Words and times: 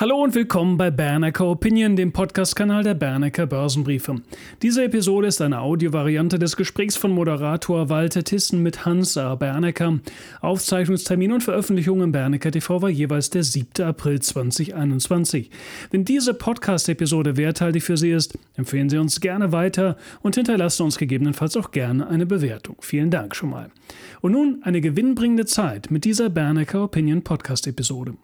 Hallo 0.00 0.22
und 0.22 0.36
willkommen 0.36 0.76
bei 0.76 0.92
Bernecker 0.92 1.44
Opinion, 1.48 1.96
dem 1.96 2.12
Podcast-Kanal 2.12 2.84
der 2.84 2.94
Bernecker 2.94 3.48
Börsenbriefe. 3.48 4.22
Diese 4.62 4.84
Episode 4.84 5.26
ist 5.26 5.42
eine 5.42 5.60
Audiovariante 5.60 6.38
des 6.38 6.56
Gesprächs 6.56 6.96
von 6.96 7.10
Moderator 7.10 7.88
Walter 7.88 8.22
Tissen 8.22 8.62
mit 8.62 8.86
Hans 8.86 9.16
A. 9.16 9.34
Bernecker. 9.34 9.98
Aufzeichnungstermin 10.40 11.32
und 11.32 11.42
Veröffentlichung 11.42 12.00
im 12.00 12.12
Bernecker 12.12 12.52
TV 12.52 12.80
war 12.80 12.90
jeweils 12.90 13.30
der 13.30 13.42
7. 13.42 13.84
April 13.84 14.20
2021. 14.20 15.50
Wenn 15.90 16.04
diese 16.04 16.32
Podcast-Episode 16.32 17.36
werthaltig 17.36 17.82
für 17.82 17.96
Sie 17.96 18.12
ist, 18.12 18.38
empfehlen 18.56 18.90
Sie 18.90 18.98
uns 18.98 19.20
gerne 19.20 19.50
weiter 19.50 19.96
und 20.22 20.36
hinterlassen 20.36 20.84
uns 20.84 20.96
gegebenenfalls 20.96 21.56
auch 21.56 21.72
gerne 21.72 22.06
eine 22.06 22.24
Bewertung. 22.24 22.76
Vielen 22.78 23.10
Dank 23.10 23.34
schon 23.34 23.50
mal. 23.50 23.72
Und 24.20 24.30
nun 24.30 24.60
eine 24.62 24.80
gewinnbringende 24.80 25.46
Zeit 25.46 25.90
mit 25.90 26.04
dieser 26.04 26.30
Bernecker 26.30 26.84
Opinion 26.84 27.24
Podcast-Episode. 27.24 28.14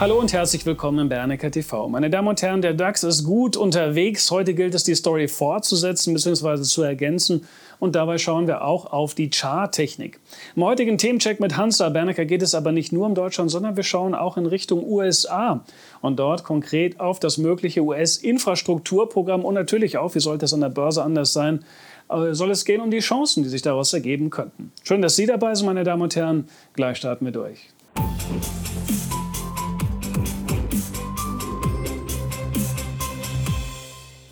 Hallo 0.00 0.16
und 0.20 0.32
herzlich 0.32 0.64
willkommen 0.64 1.00
im 1.00 1.08
Bernecker 1.08 1.50
TV. 1.50 1.88
Meine 1.88 2.08
Damen 2.08 2.28
und 2.28 2.40
Herren, 2.40 2.62
der 2.62 2.72
DAX 2.72 3.02
ist 3.02 3.24
gut 3.24 3.56
unterwegs. 3.56 4.30
Heute 4.30 4.54
gilt 4.54 4.76
es, 4.76 4.84
die 4.84 4.94
Story 4.94 5.26
fortzusetzen 5.26 6.14
bzw. 6.14 6.62
zu 6.62 6.84
ergänzen. 6.84 7.48
Und 7.80 7.96
dabei 7.96 8.18
schauen 8.18 8.46
wir 8.46 8.62
auch 8.62 8.92
auf 8.92 9.16
die 9.16 9.28
Charttechnik. 9.28 10.20
Im 10.54 10.62
heutigen 10.62 10.98
Themencheck 10.98 11.40
mit 11.40 11.56
Hansa 11.56 11.88
Bernecker 11.88 12.26
geht 12.26 12.42
es 12.42 12.54
aber 12.54 12.70
nicht 12.70 12.92
nur 12.92 13.06
um 13.06 13.16
Deutschland, 13.16 13.50
sondern 13.50 13.74
wir 13.74 13.82
schauen 13.82 14.14
auch 14.14 14.36
in 14.36 14.46
Richtung 14.46 14.88
USA. 14.88 15.64
Und 16.00 16.20
dort 16.20 16.44
konkret 16.44 17.00
auf 17.00 17.18
das 17.18 17.36
mögliche 17.36 17.80
US-Infrastrukturprogramm 17.80 19.44
und 19.44 19.54
natürlich 19.54 19.98
auch, 19.98 20.14
wie 20.14 20.20
sollte 20.20 20.44
es 20.44 20.54
an 20.54 20.60
der 20.60 20.68
Börse 20.68 21.02
anders 21.02 21.32
sein, 21.32 21.64
äh, 22.08 22.34
soll 22.34 22.52
es 22.52 22.64
gehen 22.64 22.80
um 22.80 22.92
die 22.92 23.00
Chancen, 23.00 23.42
die 23.42 23.48
sich 23.48 23.62
daraus 23.62 23.92
ergeben 23.92 24.30
könnten. 24.30 24.70
Schön, 24.84 25.02
dass 25.02 25.16
Sie 25.16 25.26
dabei 25.26 25.56
sind, 25.56 25.66
meine 25.66 25.82
Damen 25.82 26.02
und 26.02 26.14
Herren. 26.14 26.48
Gleich 26.74 26.98
starten 26.98 27.24
wir 27.24 27.32
durch. 27.32 27.68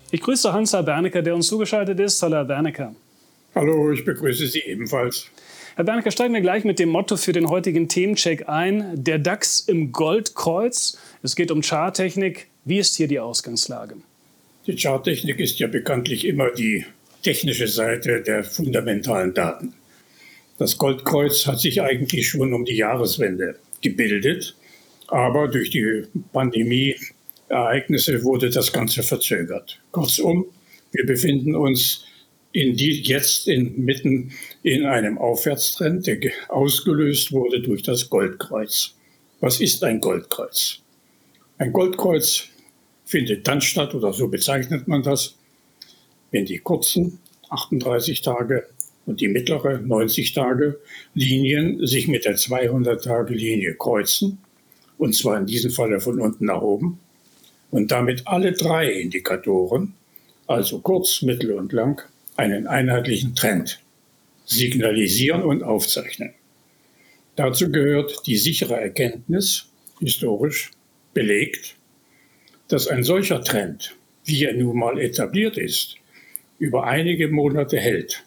Ich 0.09 0.21
grüße 0.21 0.53
Hans-Herr 0.53 0.83
Bernecker, 0.83 1.21
der 1.21 1.35
uns 1.35 1.47
zugeschaltet 1.47 1.99
ist. 1.99 2.21
Hallo, 2.21 2.37
Herr 2.37 2.45
Bernecker. 2.45 2.95
Hallo, 3.53 3.91
ich 3.91 4.05
begrüße 4.05 4.47
Sie 4.47 4.61
ebenfalls. 4.61 5.29
Herr 5.75 5.83
Bernecker, 5.83 6.11
steigen 6.11 6.33
wir 6.33 6.39
gleich 6.39 6.63
mit 6.63 6.79
dem 6.79 6.89
Motto 6.89 7.17
für 7.17 7.33
den 7.33 7.49
heutigen 7.49 7.89
Themencheck 7.89 8.47
ein. 8.47 9.03
Der 9.03 9.19
DAX 9.19 9.59
im 9.59 9.91
Goldkreuz. 9.91 10.97
Es 11.23 11.35
geht 11.35 11.51
um 11.51 11.61
Charttechnik. 11.61 12.47
Wie 12.63 12.77
ist 12.77 12.95
hier 12.95 13.09
die 13.09 13.19
Ausgangslage? 13.19 13.95
Die 14.65 14.77
Charttechnik 14.77 15.39
ist 15.41 15.59
ja 15.59 15.67
bekanntlich 15.67 16.25
immer 16.25 16.51
die 16.51 16.85
technische 17.21 17.67
Seite 17.67 18.21
der 18.21 18.45
fundamentalen 18.45 19.33
Daten. 19.33 19.73
Das 20.57 20.77
Goldkreuz 20.77 21.45
hat 21.47 21.59
sich 21.59 21.81
eigentlich 21.81 22.29
schon 22.29 22.53
um 22.53 22.63
die 22.63 22.77
Jahreswende 22.77 23.59
gebildet, 23.81 24.55
aber 25.07 25.49
durch 25.49 25.69
die 25.69 26.03
Pandemie 26.31 26.95
Ereignisse 27.49 28.23
wurde 28.23 28.49
das 28.49 28.71
Ganze 28.71 29.03
verzögert. 29.03 29.79
Kurzum, 29.91 30.45
wir 30.91 31.05
befinden 31.05 31.55
uns 31.55 32.05
in 32.51 32.75
die, 32.75 33.01
jetzt 33.01 33.47
inmitten 33.47 34.31
in 34.63 34.85
einem 34.85 35.17
Aufwärtstrend, 35.17 36.07
der 36.07 36.19
ausgelöst 36.49 37.31
wurde 37.31 37.61
durch 37.61 37.83
das 37.83 38.09
Goldkreuz. 38.09 38.95
Was 39.39 39.61
ist 39.61 39.83
ein 39.83 40.01
Goldkreuz? 40.01 40.79
Ein 41.57 41.71
Goldkreuz 41.71 42.47
findet 43.05 43.47
dann 43.47 43.61
statt, 43.61 43.93
oder 43.95 44.11
so 44.13 44.27
bezeichnet 44.27 44.87
man 44.87 45.03
das, 45.03 45.35
wenn 46.31 46.45
die 46.45 46.59
kurzen 46.59 47.19
38 47.49 48.21
Tage 48.21 48.67
und 49.05 49.21
die 49.21 49.27
mittlere 49.27 49.79
90 49.79 50.33
Tage 50.33 50.79
Linien 51.13 51.85
sich 51.85 52.07
mit 52.07 52.25
der 52.25 52.35
200 52.35 53.03
Tage 53.03 53.33
Linie 53.33 53.75
kreuzen, 53.75 54.39
und 54.97 55.15
zwar 55.15 55.37
in 55.37 55.45
diesem 55.45 55.71
Falle 55.71 56.01
von 56.01 56.19
unten 56.19 56.45
nach 56.45 56.61
oben, 56.61 56.99
und 57.71 57.91
damit 57.91 58.27
alle 58.27 58.53
drei 58.53 58.91
Indikatoren, 58.91 59.93
also 60.47 60.79
kurz, 60.79 61.21
mittel 61.21 61.51
und 61.53 61.73
lang, 61.73 62.01
einen 62.35 62.67
einheitlichen 62.67 63.35
Trend 63.35 63.79
signalisieren 64.45 65.43
und 65.43 65.63
aufzeichnen. 65.63 66.33
Dazu 67.35 67.71
gehört 67.71 68.25
die 68.25 68.37
sichere 68.37 68.79
Erkenntnis, 68.79 69.67
historisch 69.99 70.71
belegt, 71.13 71.75
dass 72.67 72.87
ein 72.87 73.03
solcher 73.03 73.43
Trend, 73.43 73.95
wie 74.25 74.45
er 74.45 74.53
nun 74.53 74.77
mal 74.77 74.99
etabliert 74.99 75.57
ist, 75.57 75.97
über 76.59 76.85
einige 76.85 77.27
Monate 77.27 77.77
hält. 77.77 78.23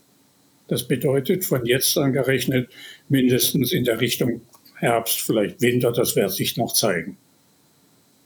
Das 0.68 0.86
bedeutet 0.86 1.44
von 1.44 1.66
jetzt 1.66 1.96
an 1.98 2.12
gerechnet 2.12 2.70
mindestens 3.08 3.72
in 3.72 3.84
der 3.84 4.00
Richtung 4.00 4.42
Herbst, 4.76 5.20
vielleicht 5.20 5.60
Winter, 5.60 5.92
das 5.92 6.16
wird 6.16 6.30
sich 6.30 6.56
noch 6.56 6.72
zeigen. 6.72 7.16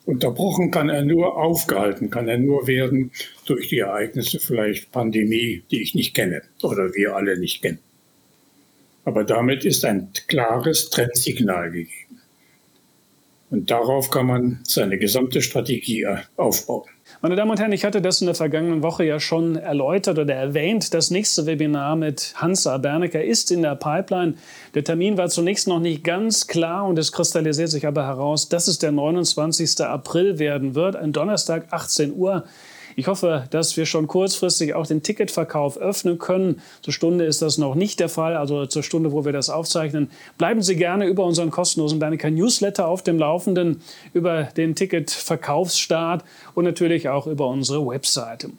Unterbrochen 0.06 0.70
kann 0.70 0.91
er 0.91 1.03
nur, 1.03 1.37
aufgehalten 1.37 2.10
kann 2.10 2.28
er 2.28 2.38
nur 2.38 2.66
werden 2.66 3.10
durch 3.47 3.69
die 3.69 3.78
Ereignisse, 3.78 4.38
vielleicht 4.38 4.92
Pandemie, 4.92 5.62
die 5.70 5.82
ich 5.82 5.94
nicht 5.94 6.15
kenne 6.15 6.42
oder 6.62 6.94
wir 6.94 7.16
alle 7.16 7.38
nicht 7.38 7.62
kennen. 7.62 7.78
Aber 9.04 9.25
damit 9.25 9.64
ist 9.64 9.84
ein 9.84 10.10
klares 10.28 10.91
Trendsignal 10.91 11.70
gegeben. 11.70 12.20
Und 13.50 13.70
darauf 13.70 14.10
kann 14.10 14.26
man 14.26 14.60
seine 14.64 14.98
gesamte 14.98 15.41
Strategie 15.41 16.06
aufbauen. 16.37 16.88
Meine 17.20 17.37
Damen 17.37 17.50
und 17.50 17.60
Herren, 17.60 17.72
ich 17.72 17.84
hatte 17.84 18.00
das 18.00 18.20
in 18.20 18.26
der 18.26 18.34
vergangenen 18.34 18.82
Woche 18.82 19.04
ja 19.04 19.20
schon 19.20 19.56
erläutert 19.56 20.19
oder 20.19 20.34
erwähnt. 20.34 20.94
Das 20.94 21.10
nächste 21.10 21.44
Webinar 21.44 21.97
mit 21.97 22.34
Hansa 22.37 22.78
Bernecker 22.78 23.22
ist 23.22 23.50
in 23.50 23.62
der 23.62 23.75
Pipeline. 23.75 24.34
Der 24.75 24.84
Termin 24.84 25.19
war 25.19 25.28
zunächst 25.28 25.69
noch 25.69 25.81
nicht 25.81 26.03
ganz 26.03 26.47
klar 26.47 26.87
und 26.87 26.98
es 26.98 27.12
kristallisiert 27.12 27.70
sich 27.70 27.87
aber 27.87 28.06
heraus, 28.06 28.48
dass 28.48 28.69
es 28.69 28.78
der 28.78 28.93
29. 28.93 29.82
April 29.82 30.38
werden 30.38 30.75
wird, 30.75 30.97
ein 30.97 31.12
Donnerstag, 31.12 31.66
18 31.70 32.14
Uhr. 32.14 32.44
Ich 32.97 33.09
hoffe, 33.09 33.44
dass 33.50 33.77
wir 33.77 33.87
schon 33.87 34.06
kurzfristig 34.06 34.75
auch 34.75 34.87
den 34.87 35.03
Ticketverkauf 35.03 35.77
öffnen 35.77 36.19
können. 36.19 36.60
Zur 36.82 36.93
Stunde 36.93 37.25
ist 37.25 37.43
das 37.43 37.59
noch 37.59 37.75
nicht 37.75 38.00
der 38.00 38.09
Fall, 38.09 38.37
also 38.37 38.66
zur 38.66 38.82
Stunde, 38.82 39.12
wo 39.12 39.25
wir 39.25 39.32
das 39.32 39.50
aufzeichnen. 39.50 40.10
Bleiben 40.38 40.62
Sie 40.62 40.77
gerne 40.77 41.06
über 41.06 41.25
unseren 41.25 41.50
kostenlosen 41.50 41.99
Bernicker 41.99 42.31
Newsletter 42.31 42.87
auf 42.87 43.03
dem 43.03 43.19
Laufenden, 43.19 43.82
über 44.12 44.44
den 44.44 44.75
Ticketverkaufsstart 44.75 46.25
und 46.55 46.65
natürlich 46.65 47.09
auch 47.09 47.27
über 47.27 47.49
unsere 47.49 47.87
Webseite. 47.87 48.50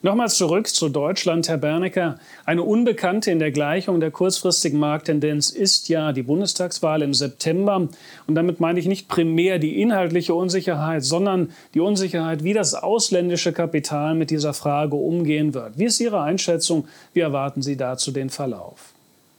Nochmal 0.00 0.28
zurück 0.28 0.68
zu 0.68 0.88
Deutschland, 0.88 1.48
Herr 1.48 1.58
Bernecker. 1.58 2.20
Eine 2.46 2.62
Unbekannte 2.62 3.32
in 3.32 3.40
der 3.40 3.50
Gleichung 3.50 3.98
der 3.98 4.12
kurzfristigen 4.12 4.78
Markttendenz 4.78 5.50
ist 5.50 5.88
ja 5.88 6.12
die 6.12 6.22
Bundestagswahl 6.22 7.02
im 7.02 7.14
September. 7.14 7.88
Und 8.28 8.34
damit 8.34 8.60
meine 8.60 8.78
ich 8.78 8.86
nicht 8.86 9.08
primär 9.08 9.58
die 9.58 9.82
inhaltliche 9.82 10.34
Unsicherheit, 10.34 11.02
sondern 11.02 11.50
die 11.74 11.80
Unsicherheit, 11.80 12.44
wie 12.44 12.52
das 12.52 12.74
ausländische 12.74 13.52
Kapital 13.52 14.14
mit 14.14 14.30
dieser 14.30 14.54
Frage 14.54 14.94
umgehen 14.94 15.52
wird. 15.52 15.78
Wie 15.78 15.86
ist 15.86 16.00
Ihre 16.00 16.22
Einschätzung? 16.22 16.86
Wie 17.12 17.20
erwarten 17.20 17.62
Sie 17.62 17.76
dazu 17.76 18.12
den 18.12 18.30
Verlauf? 18.30 18.92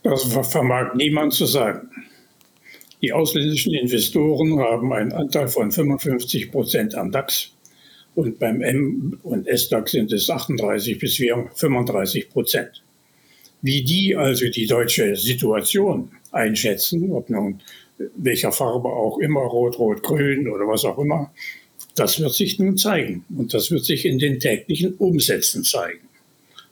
Das 0.03 0.23
vermag 0.23 0.93
niemand 0.95 1.33
zu 1.33 1.45
sagen. 1.45 1.89
Die 3.01 3.13
ausländischen 3.13 3.73
Investoren 3.73 4.59
haben 4.59 4.91
einen 4.91 5.13
Anteil 5.13 5.47
von 5.47 5.71
55 5.71 6.51
Prozent 6.51 6.95
am 6.95 7.11
DAX 7.11 7.53
und 8.19 8.37
beim 8.37 8.61
M- 8.61 9.17
und 9.23 9.47
S-DAX 9.47 9.91
sind 9.91 10.11
es 10.11 10.29
38 10.29 10.99
bis 10.99 11.15
35 11.15 12.29
Prozent. 12.29 12.83
Wie 13.61 13.81
die 13.81 14.15
also 14.15 14.49
die 14.49 14.67
deutsche 14.67 15.15
Situation 15.15 16.11
einschätzen, 16.31 17.13
ob 17.13 17.29
nun 17.29 17.61
welcher 18.17 18.51
Farbe 18.51 18.89
auch 18.89 19.19
immer, 19.19 19.39
rot, 19.41 19.79
rot, 19.79 20.03
grün 20.03 20.49
oder 20.49 20.67
was 20.67 20.83
auch 20.83 20.97
immer, 20.97 21.31
das 21.95 22.19
wird 22.19 22.33
sich 22.33 22.59
nun 22.59 22.77
zeigen. 22.77 23.23
Und 23.37 23.53
das 23.53 23.71
wird 23.71 23.85
sich 23.85 24.05
in 24.05 24.19
den 24.19 24.41
täglichen 24.41 24.95
Umsätzen 24.95 25.63
zeigen. 25.63 26.09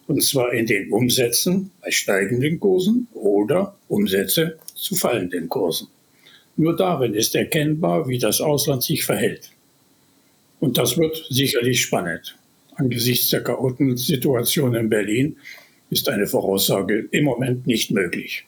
Und 0.07 0.21
zwar 0.23 0.51
in 0.53 0.65
den 0.65 0.91
Umsätzen 0.91 1.71
bei 1.81 1.91
steigenden 1.91 2.59
Kursen 2.59 3.07
oder 3.13 3.77
Umsätze 3.87 4.57
zu 4.75 4.95
fallenden 4.95 5.47
Kursen. 5.47 5.87
Nur 6.57 6.75
darin 6.75 7.13
ist 7.13 7.35
erkennbar, 7.35 8.09
wie 8.09 8.17
das 8.17 8.41
Ausland 8.41 8.83
sich 8.83 9.05
verhält. 9.05 9.51
Und 10.59 10.77
das 10.77 10.97
wird 10.97 11.25
sicherlich 11.29 11.81
spannend. 11.81 12.35
Angesichts 12.75 13.29
der 13.29 13.43
Chaotensituation 13.43 14.75
in 14.75 14.89
Berlin 14.89 15.37
ist 15.89 16.09
eine 16.09 16.27
Voraussage 16.27 17.07
im 17.11 17.23
Moment 17.23 17.65
nicht 17.67 17.91
möglich. 17.91 18.45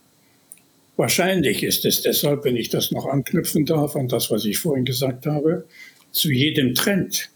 Wahrscheinlich 0.97 1.63
ist 1.63 1.85
es 1.85 2.01
deshalb, 2.01 2.43
wenn 2.43 2.57
ich 2.57 2.69
das 2.69 2.91
noch 2.91 3.05
anknüpfen 3.05 3.65
darf 3.65 3.95
an 3.95 4.07
das, 4.07 4.29
was 4.31 4.43
ich 4.45 4.59
vorhin 4.59 4.85
gesagt 4.85 5.25
habe, 5.25 5.65
zu 6.11 6.29
jedem 6.29 6.75
Trend, 6.75 7.29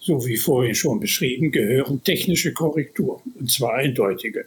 so 0.00 0.26
wie 0.26 0.36
vorhin 0.36 0.74
schon 0.74 0.98
beschrieben, 0.98 1.52
gehören 1.52 2.02
technische 2.02 2.52
Korrekturen, 2.52 3.22
und 3.38 3.50
zwar 3.50 3.74
eindeutige. 3.74 4.46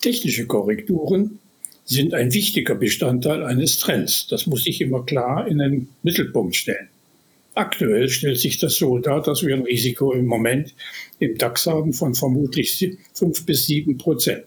Technische 0.00 0.46
Korrekturen 0.46 1.40
sind 1.84 2.14
ein 2.14 2.32
wichtiger 2.32 2.76
Bestandteil 2.76 3.42
eines 3.42 3.78
Trends. 3.78 4.28
Das 4.28 4.46
muss 4.46 4.66
ich 4.66 4.80
immer 4.80 5.04
klar 5.04 5.48
in 5.48 5.58
den 5.58 5.88
Mittelpunkt 6.02 6.54
stellen. 6.54 6.88
Aktuell 7.60 8.08
stellt 8.08 8.38
sich 8.38 8.56
das 8.56 8.76
so 8.76 8.96
dar, 9.00 9.20
dass 9.20 9.44
wir 9.44 9.54
ein 9.54 9.64
Risiko 9.64 10.14
im 10.14 10.24
Moment 10.24 10.74
im 11.18 11.36
DAX 11.36 11.66
haben 11.66 11.92
von 11.92 12.14
vermutlich 12.14 12.96
5 13.12 13.44
bis 13.44 13.66
7 13.66 13.98
Prozent. 13.98 14.44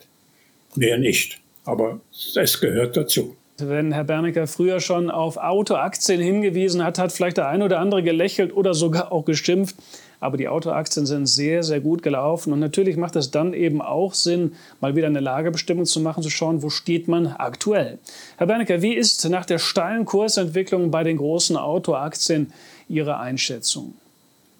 Mehr 0.74 0.98
nicht, 0.98 1.38
aber 1.64 2.00
es 2.10 2.60
gehört 2.60 2.96
dazu. 2.96 3.36
Wenn 3.58 3.92
Herr 3.92 4.02
Bernecker 4.02 4.48
früher 4.48 4.80
schon 4.80 5.10
auf 5.10 5.36
Autoaktien 5.36 6.20
hingewiesen 6.20 6.82
hat, 6.82 6.98
hat 6.98 7.12
vielleicht 7.12 7.36
der 7.36 7.46
eine 7.46 7.66
oder 7.66 7.78
andere 7.78 8.02
gelächelt 8.02 8.52
oder 8.52 8.74
sogar 8.74 9.12
auch 9.12 9.24
geschimpft. 9.24 9.76
Aber 10.20 10.36
die 10.36 10.48
Autoaktien 10.48 11.06
sind 11.06 11.26
sehr, 11.26 11.62
sehr 11.62 11.80
gut 11.80 12.02
gelaufen. 12.02 12.52
Und 12.52 12.60
natürlich 12.60 12.96
macht 12.96 13.16
es 13.16 13.30
dann 13.30 13.54
eben 13.54 13.82
auch 13.82 14.14
Sinn, 14.14 14.52
mal 14.80 14.96
wieder 14.96 15.06
eine 15.06 15.20
Lagebestimmung 15.20 15.84
zu 15.84 16.00
machen, 16.00 16.22
zu 16.22 16.30
schauen, 16.30 16.62
wo 16.62 16.70
steht 16.70 17.08
man 17.08 17.26
aktuell. 17.26 17.98
Herr 18.36 18.46
Bernecker, 18.46 18.82
wie 18.82 18.94
ist 18.94 19.28
nach 19.28 19.46
der 19.46 19.58
steilen 19.58 20.04
Kursentwicklung 20.04 20.90
bei 20.90 21.04
den 21.04 21.16
großen 21.16 21.56
Autoaktien 21.56 22.52
Ihre 22.88 23.18
Einschätzung? 23.18 23.94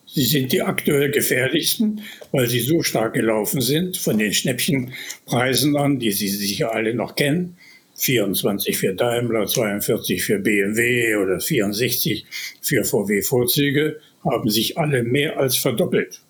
Sie 0.07 0.25
sind 0.25 0.53
die 0.53 0.63
aktuell 0.63 1.11
gefährlichsten, 1.11 2.03
weil 2.31 2.47
sie 2.47 2.61
so 2.61 2.83
stark 2.83 3.15
gelaufen 3.15 3.61
sind 3.61 3.97
von 3.97 4.17
den 4.17 4.33
Schnäppchenpreisen 4.33 5.77
an, 5.77 5.99
die 5.99 6.13
Sie 6.13 6.29
sicher 6.29 6.73
alle 6.73 6.95
noch 6.95 7.17
kennen. 7.17 7.57
24 7.97 8.77
für 8.77 8.95
Daimler, 8.95 9.47
42 9.47 10.23
für 10.23 10.39
BMW 10.39 11.17
oder 11.17 11.41
64 11.41 12.27
für 12.61 12.85
VW-Vorzüge 12.85 14.01
haben 14.25 14.49
sich 14.49 14.79
alle 14.79 15.03
mehr 15.03 15.39
als 15.39 15.57
verdoppelt. 15.57 16.21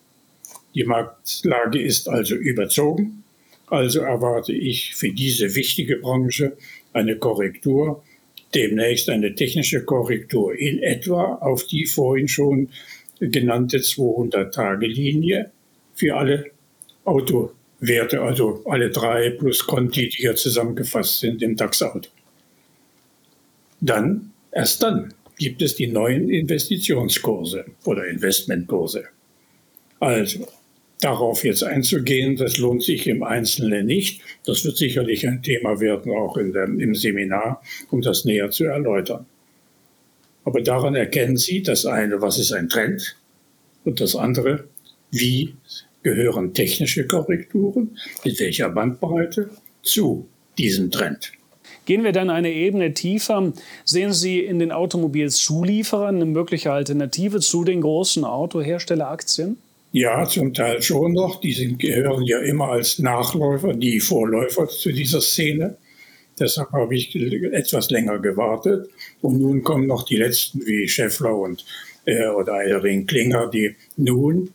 Die 0.75 0.85
Marktlage 0.85 1.81
ist 1.81 2.09
also 2.09 2.35
überzogen. 2.35 3.25
Also 3.69 4.01
erwarte 4.01 4.53
ich 4.53 4.95
für 4.95 5.13
diese 5.13 5.55
wichtige 5.55 5.97
Branche 5.97 6.57
eine 6.93 7.17
Korrektur, 7.17 8.03
demnächst 8.55 9.09
eine 9.09 9.35
technische 9.35 9.85
Korrektur 9.85 10.55
in 10.55 10.83
etwa 10.83 11.37
auf 11.37 11.67
die 11.67 11.87
vorhin 11.87 12.29
schon 12.29 12.69
genannte 13.21 13.79
200-Tage-Linie 13.79 15.51
für 15.95 16.17
alle 16.17 16.51
Autowerte, 17.05 18.21
also 18.21 18.63
alle 18.67 18.91
drei 18.91 19.31
plus 19.31 19.67
Conti, 19.67 20.09
die 20.09 20.17
hier 20.19 20.35
zusammengefasst 20.35 21.21
sind 21.21 21.43
im 21.43 21.57
DAX-Auto. 21.57 22.11
Dann, 23.81 24.33
erst 24.53 24.83
dann, 24.83 25.15
gibt 25.39 25.63
es 25.63 25.75
die 25.75 25.87
neuen 25.87 26.31
Investitionskurse 26.31 27.65
oder 27.85 28.07
Investmentkurse. 28.07 29.05
Also, 30.01 30.47
darauf 31.01 31.45
jetzt 31.45 31.63
einzugehen, 31.63 32.37
das 32.37 32.59
lohnt 32.59 32.83
sich 32.83 33.07
im 33.07 33.23
Einzelnen 33.23 33.87
nicht. 33.87 34.23
Das 34.45 34.65
wird 34.65 34.77
sicherlich 34.77 35.27
ein 35.27 35.43
Thema 35.43 35.81
werden, 35.81 36.13
auch 36.13 36.37
der, 36.37 36.65
im 36.65 36.95
Seminar, 36.95 37.63
um 37.91 38.01
das 38.01 38.25
näher 38.25 38.51
zu 38.51 38.65
erläutern. 38.65 39.27
Aber 40.45 40.61
daran 40.61 40.95
erkennen 40.95 41.37
Sie 41.37 41.63
das 41.63 41.87
eine, 41.87 42.21
was 42.21 42.39
ist 42.39 42.53
ein 42.53 42.69
Trend 42.69 43.17
und 43.85 44.01
das 44.01 44.15
andere, 44.15 44.65
wie 45.11 45.55
gehören 46.03 46.53
technische 46.53 47.07
Korrekturen, 47.07 47.99
mit 48.25 48.39
welcher 48.39 48.69
Bandbreite 48.69 49.51
zu 49.83 50.29
diesem 50.59 50.91
Trend. 50.91 51.33
Gehen 51.85 52.05
wir 52.05 52.13
dann 52.13 52.31
eine 52.31 52.53
Ebene 52.53 52.95
tiefer. 52.95 53.53
Sehen 53.85 54.13
Sie 54.13 54.41
in 54.41 54.59
den 54.59 54.73
Automobilzulieferern 54.73 56.17
eine 56.17 56.27
mögliche 56.27 56.73
Alternative 56.73 57.41
zu 57.41 57.65
den 57.65 57.81
großen 57.81 58.25
Autoherstelleraktien? 58.25 59.59
Ja, 59.93 60.27
zum 60.27 60.53
Teil 60.55 60.83
schon 60.83 61.13
noch. 61.13 61.41
Die 61.41 61.53
sind, 61.53 61.79
gehören 61.79 62.25
ja 62.25 62.41
immer 62.41 62.71
als 62.71 62.99
Nachläufer, 62.99 63.75
die 63.75 64.01
Vorläufer 64.01 64.67
zu 64.67 64.93
dieser 64.93 65.21
Szene. 65.21 65.77
Deshalb 66.39 66.73
habe 66.73 66.97
ich 66.97 67.15
etwas 67.15 67.91
länger 67.91 68.19
gewartet. 68.19 68.91
Und 69.21 69.39
nun 69.41 69.63
kommen 69.63 69.87
noch 69.87 70.05
die 70.05 70.17
letzten 70.17 70.67
wie 70.67 70.89
Scheffler 70.89 71.37
und 71.37 71.65
äh, 72.07 72.27
oder 72.29 72.63
Elring 72.65 73.07
Klinger, 73.07 73.49
die 73.49 73.77
nun 73.97 74.51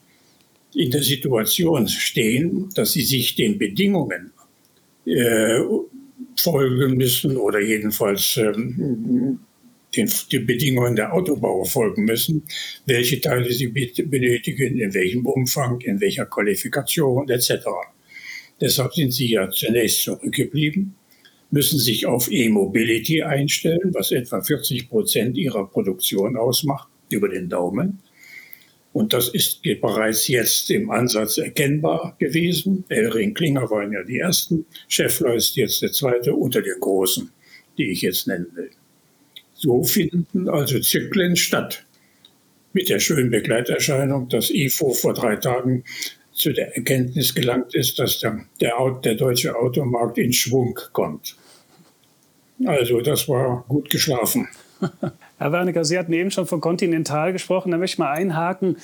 in 0.74 0.92
der 0.92 1.04
Situation 1.04 1.88
stehen, 1.88 2.70
dass 2.76 2.94
sie 2.94 3.02
sich 3.02 3.36
den 3.36 3.58
Bedingungen 3.58 4.32
äh, 5.06 5.60
folgen 6.40 6.98
müssen 6.98 7.38
oder 7.38 7.60
jedenfalls 7.60 8.38
ähm, 8.38 9.40
den, 9.96 10.10
den 10.32 10.46
Bedingungen 10.46 10.96
der 10.96 11.14
Autobauer 11.14 11.66
folgen 11.66 12.06
müssen, 12.06 12.44
welche 12.86 13.20
Teile 13.22 13.52
sie 13.52 13.68
benötigen, 13.68 14.80
in 14.80 14.94
welchem 14.94 15.26
Umfang, 15.26 15.82
in 15.82 16.00
welcher 16.00 16.26
Qualifikation 16.26 17.30
etc. 17.30 17.66
Deshalb 18.62 18.94
sind 18.94 19.12
sie 19.12 19.32
ja 19.32 19.50
zunächst 19.50 20.04
zurückgeblieben 20.04 20.96
müssen 21.52 21.80
sich 21.80 22.06
auf 22.06 22.32
E-Mobility 22.32 23.24
einstellen, 23.24 23.92
was 23.94 24.12
etwa 24.12 24.42
40 24.42 24.90
Prozent 24.90 25.38
ihrer 25.38 25.68
Produktion 25.68 26.38
ausmacht, 26.38 26.88
über 27.10 27.28
den 27.28 27.50
Daumen. 27.50 28.00
Und 29.00 29.14
das 29.14 29.30
ist 29.30 29.62
bereits 29.80 30.28
jetzt 30.28 30.70
im 30.70 30.92
Ansatz 30.92 31.38
erkennbar 31.38 32.18
gewesen. 32.20 32.84
Elring 32.90 33.34
Klinger 33.34 33.70
waren 33.70 33.94
ja 33.94 34.04
die 34.04 34.20
ersten. 34.20 34.66
Scheffler 34.90 35.36
ist 35.36 35.56
jetzt 35.56 35.82
der 35.82 35.94
zweite 35.94 36.34
unter 36.34 36.62
den 36.62 36.78
großen, 36.82 37.32
die 37.78 37.92
ich 37.92 38.02
jetzt 38.02 38.28
nennen 38.28 38.48
will. 38.56 38.72
So 39.54 39.84
finden 39.84 40.50
also 40.50 40.82
Zyklen 40.82 41.38
statt. 41.38 41.86
Mit 42.74 42.90
der 42.90 43.00
schönen 43.00 43.30
Begleiterscheinung, 43.30 44.28
dass 44.28 44.50
IFO 44.50 44.92
vor 44.92 45.14
drei 45.14 45.38
Tagen 45.38 45.86
zu 46.34 46.52
der 46.52 46.76
Erkenntnis 46.76 47.34
gelangt 47.34 47.74
ist, 47.74 48.00
dass 48.00 48.20
der, 48.20 48.48
der, 48.60 49.00
der 49.02 49.16
deutsche 49.16 49.56
Automarkt 49.56 50.18
in 50.18 50.34
Schwung 50.34 50.78
kommt. 50.92 51.38
Also 52.66 53.00
das 53.00 53.30
war 53.30 53.64
gut 53.70 53.90
geschlafen. 53.90 54.50
Herr 55.40 55.54
Wernicke, 55.54 55.86
Sie 55.86 55.98
hatten 55.98 56.12
eben 56.12 56.32
schon 56.32 56.46
von 56.46 56.60
Continental 56.60 57.32
gesprochen. 57.32 57.72
Da 57.72 57.78
möchte 57.78 57.96
ich 57.96 58.00
mal 58.00 58.12
einhaken. 58.12 58.76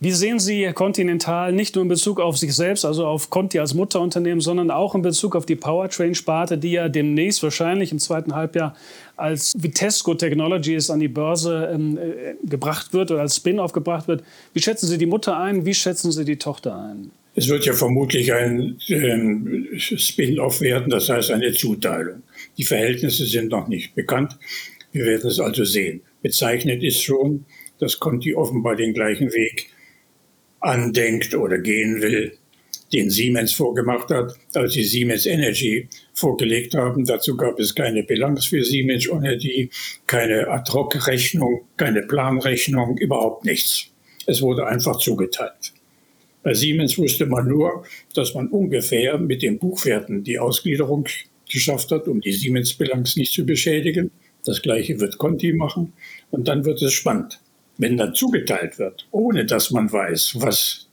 Wie 0.00 0.10
sehen 0.10 0.40
Sie 0.40 0.70
Continental 0.74 1.52
nicht 1.52 1.76
nur 1.76 1.82
in 1.82 1.88
Bezug 1.88 2.20
auf 2.20 2.36
sich 2.36 2.54
selbst, 2.54 2.84
also 2.84 3.06
auf 3.06 3.30
Conti 3.30 3.60
als 3.60 3.74
Mutterunternehmen, 3.74 4.40
sondern 4.40 4.72
auch 4.72 4.96
in 4.96 5.02
Bezug 5.02 5.36
auf 5.36 5.46
die 5.46 5.54
Powertrain-Sparte, 5.54 6.58
die 6.58 6.72
ja 6.72 6.88
demnächst 6.88 7.42
wahrscheinlich 7.44 7.92
im 7.92 8.00
zweiten 8.00 8.34
Halbjahr 8.34 8.74
als 9.16 9.52
Vitesco 9.56 10.14
Technologies 10.14 10.90
an 10.90 10.98
die 10.98 11.08
Börse 11.08 11.70
ähm, 11.72 11.96
äh, 11.96 12.34
gebracht 12.44 12.92
wird 12.92 13.12
oder 13.12 13.20
als 13.20 13.36
Spin-off 13.36 13.72
gebracht 13.72 14.08
wird. 14.08 14.24
Wie 14.52 14.60
schätzen 14.60 14.88
Sie 14.88 14.98
die 14.98 15.06
Mutter 15.06 15.38
ein? 15.38 15.64
Wie 15.64 15.74
schätzen 15.74 16.10
Sie 16.10 16.24
die 16.24 16.38
Tochter 16.38 16.76
ein? 16.76 17.12
Es 17.36 17.48
wird 17.48 17.64
ja 17.64 17.72
vermutlich 17.72 18.32
ein 18.32 18.78
ähm, 18.88 19.68
Spin-off 19.76 20.60
werden, 20.60 20.90
das 20.90 21.08
heißt 21.08 21.30
eine 21.30 21.52
Zuteilung. 21.52 22.22
Die 22.58 22.64
Verhältnisse 22.64 23.24
sind 23.26 23.50
noch 23.50 23.68
nicht 23.68 23.94
bekannt. 23.94 24.36
Wir 24.92 25.06
werden 25.06 25.30
es 25.30 25.38
also 25.40 25.64
sehen. 25.64 26.02
Bezeichnet 26.22 26.82
ist 26.82 27.02
schon, 27.02 27.46
dass 27.78 27.98
Conti 27.98 28.34
offenbar 28.34 28.76
den 28.76 28.92
gleichen 28.92 29.32
Weg 29.32 29.70
andenkt 30.60 31.34
oder 31.34 31.58
gehen 31.58 32.02
will, 32.02 32.36
den 32.92 33.08
Siemens 33.08 33.52
vorgemacht 33.52 34.10
hat, 34.10 34.34
als 34.54 34.72
sie 34.72 34.84
Siemens 34.84 35.26
Energy 35.26 35.88
vorgelegt 36.12 36.74
haben. 36.74 37.04
Dazu 37.04 37.36
gab 37.36 37.58
es 37.58 37.74
keine 37.74 38.02
Bilanz 38.02 38.46
für 38.46 38.64
Siemens 38.64 39.06
Energy, 39.06 39.70
keine 40.06 40.48
Ad-Hoc-Rechnung, 40.48 41.62
keine 41.76 42.02
Planrechnung, 42.02 42.98
überhaupt 42.98 43.44
nichts. 43.44 43.86
Es 44.26 44.42
wurde 44.42 44.66
einfach 44.66 44.98
zugeteilt. 44.98 45.72
Bei 46.42 46.54
Siemens 46.54 46.98
wusste 46.98 47.26
man 47.26 47.48
nur, 47.48 47.84
dass 48.14 48.34
man 48.34 48.48
ungefähr 48.48 49.18
mit 49.18 49.42
den 49.42 49.58
Buchwerten 49.58 50.24
die 50.24 50.38
Ausgliederung 50.38 51.06
geschafft 51.50 51.90
hat, 51.90 52.08
um 52.08 52.20
die 52.20 52.32
Siemens-Bilanz 52.32 53.16
nicht 53.16 53.32
zu 53.32 53.44
beschädigen. 53.44 54.10
Das 54.44 54.62
gleiche 54.62 55.00
wird 55.00 55.18
Conti 55.18 55.52
machen. 55.52 55.92
Und 56.30 56.48
dann 56.48 56.64
wird 56.64 56.80
es 56.82 56.92
spannend. 56.92 57.40
Wenn 57.78 57.96
dann 57.96 58.14
zugeteilt 58.14 58.78
wird, 58.78 59.06
ohne 59.10 59.46
dass 59.46 59.70
man 59.70 59.90
weiß, 59.90 60.36
was 60.36 60.88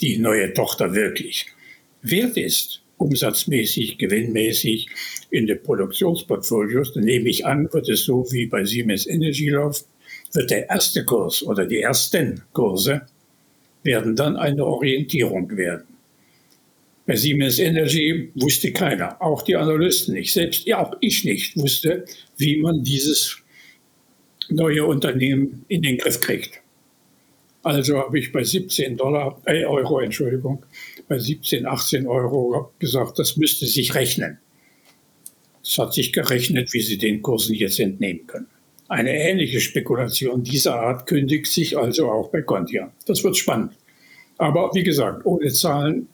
die 0.00 0.18
neue 0.18 0.52
Tochter 0.54 0.94
wirklich 0.94 1.46
wert 2.02 2.36
ist, 2.36 2.82
umsatzmäßig, 2.98 3.98
gewinnmäßig 3.98 4.88
in 5.30 5.46
den 5.46 5.62
Produktionsportfolios, 5.62 6.94
dann 6.94 7.04
nehme 7.04 7.28
ich 7.28 7.44
an, 7.44 7.68
wird 7.72 7.88
es 7.88 8.04
so 8.04 8.26
wie 8.30 8.46
bei 8.46 8.64
Siemens 8.64 9.06
Energy 9.06 9.50
laufen, 9.50 9.86
wird 10.32 10.50
der 10.50 10.68
erste 10.68 11.04
Kurs 11.04 11.42
oder 11.42 11.66
die 11.66 11.80
ersten 11.80 12.42
Kurse 12.52 13.02
werden 13.82 14.16
dann 14.16 14.36
eine 14.36 14.64
Orientierung 14.64 15.56
werden. 15.56 15.95
Bei 17.06 17.14
Siemens 17.14 17.60
Energy 17.60 18.30
wusste 18.34 18.72
keiner, 18.72 19.20
auch 19.22 19.42
die 19.42 19.54
Analysten 19.54 20.14
nicht, 20.14 20.32
selbst 20.32 20.66
ja, 20.66 20.84
auch 20.84 20.96
ich 21.00 21.24
nicht, 21.24 21.56
wusste, 21.56 22.04
wie 22.36 22.56
man 22.56 22.82
dieses 22.82 23.38
neue 24.48 24.84
Unternehmen 24.84 25.64
in 25.68 25.82
den 25.82 25.98
Griff 25.98 26.20
kriegt. 26.20 26.60
Also 27.62 27.98
habe 27.98 28.18
ich 28.18 28.32
bei 28.32 28.42
17 28.42 28.96
Dollar, 28.96 29.40
äh, 29.44 29.64
Euro, 29.64 30.00
Entschuldigung, 30.00 30.64
bei 31.08 31.18
17, 31.18 31.66
18 31.66 32.06
Euro 32.06 32.72
gesagt, 32.78 33.18
das 33.18 33.36
müsste 33.36 33.66
sich 33.66 33.94
rechnen. 33.94 34.38
Es 35.62 35.78
hat 35.78 35.94
sich 35.94 36.12
gerechnet, 36.12 36.72
wie 36.72 36.80
Sie 36.80 36.96
den 36.96 37.22
Kursen 37.22 37.54
jetzt 37.54 37.80
entnehmen 37.80 38.26
können. 38.26 38.46
Eine 38.88 39.16
ähnliche 39.16 39.60
Spekulation 39.60 40.44
dieser 40.44 40.76
Art 40.76 41.06
kündigt 41.08 41.46
sich 41.46 41.76
also 41.76 42.08
auch 42.08 42.30
bei 42.30 42.42
Contia. 42.42 42.92
Das 43.04 43.24
wird 43.24 43.36
spannend. 43.36 43.72
Aber 44.38 44.70
wie 44.74 44.84
gesagt, 44.84 45.26
ohne 45.26 45.48
Zahlen 45.52 46.06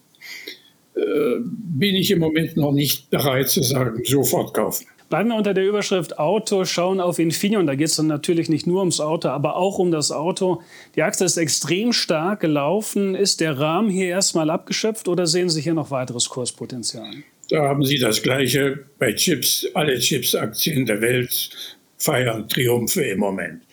bin 0.94 1.96
ich 1.96 2.10
im 2.10 2.18
Moment 2.18 2.56
noch 2.56 2.72
nicht 2.72 3.10
bereit 3.10 3.48
zu 3.48 3.62
sagen, 3.62 4.02
sofort 4.04 4.54
kaufen. 4.54 4.86
Bleiben 5.12 5.28
wir 5.28 5.36
unter 5.36 5.52
der 5.52 5.68
Überschrift 5.68 6.18
Auto, 6.18 6.64
schauen 6.64 6.98
auf 6.98 7.18
Infineon. 7.18 7.66
Da 7.66 7.74
geht 7.74 7.88
es 7.88 7.96
dann 7.96 8.06
natürlich 8.06 8.48
nicht 8.48 8.66
nur 8.66 8.78
ums 8.78 8.98
Auto, 8.98 9.28
aber 9.28 9.56
auch 9.56 9.78
um 9.78 9.90
das 9.90 10.10
Auto. 10.10 10.62
Die 10.96 11.02
Aktie 11.02 11.26
ist 11.26 11.36
extrem 11.36 11.92
stark 11.92 12.40
gelaufen. 12.40 13.14
Ist 13.14 13.42
der 13.42 13.58
Rahmen 13.58 13.90
hier 13.90 14.06
erstmal 14.06 14.48
abgeschöpft 14.48 15.08
oder 15.08 15.26
sehen 15.26 15.50
Sie 15.50 15.60
hier 15.60 15.74
noch 15.74 15.90
weiteres 15.90 16.30
Kurspotenzial? 16.30 17.10
Da 17.50 17.68
haben 17.68 17.84
Sie 17.84 17.98
das 17.98 18.22
Gleiche 18.22 18.86
bei 18.98 19.12
Chips. 19.12 19.66
Alle 19.74 19.98
Chips-Aktien 19.98 20.86
der 20.86 21.02
Welt 21.02 21.50
feiern 21.98 22.48
Triumphe 22.48 23.02
im 23.02 23.18
Moment. 23.18 23.64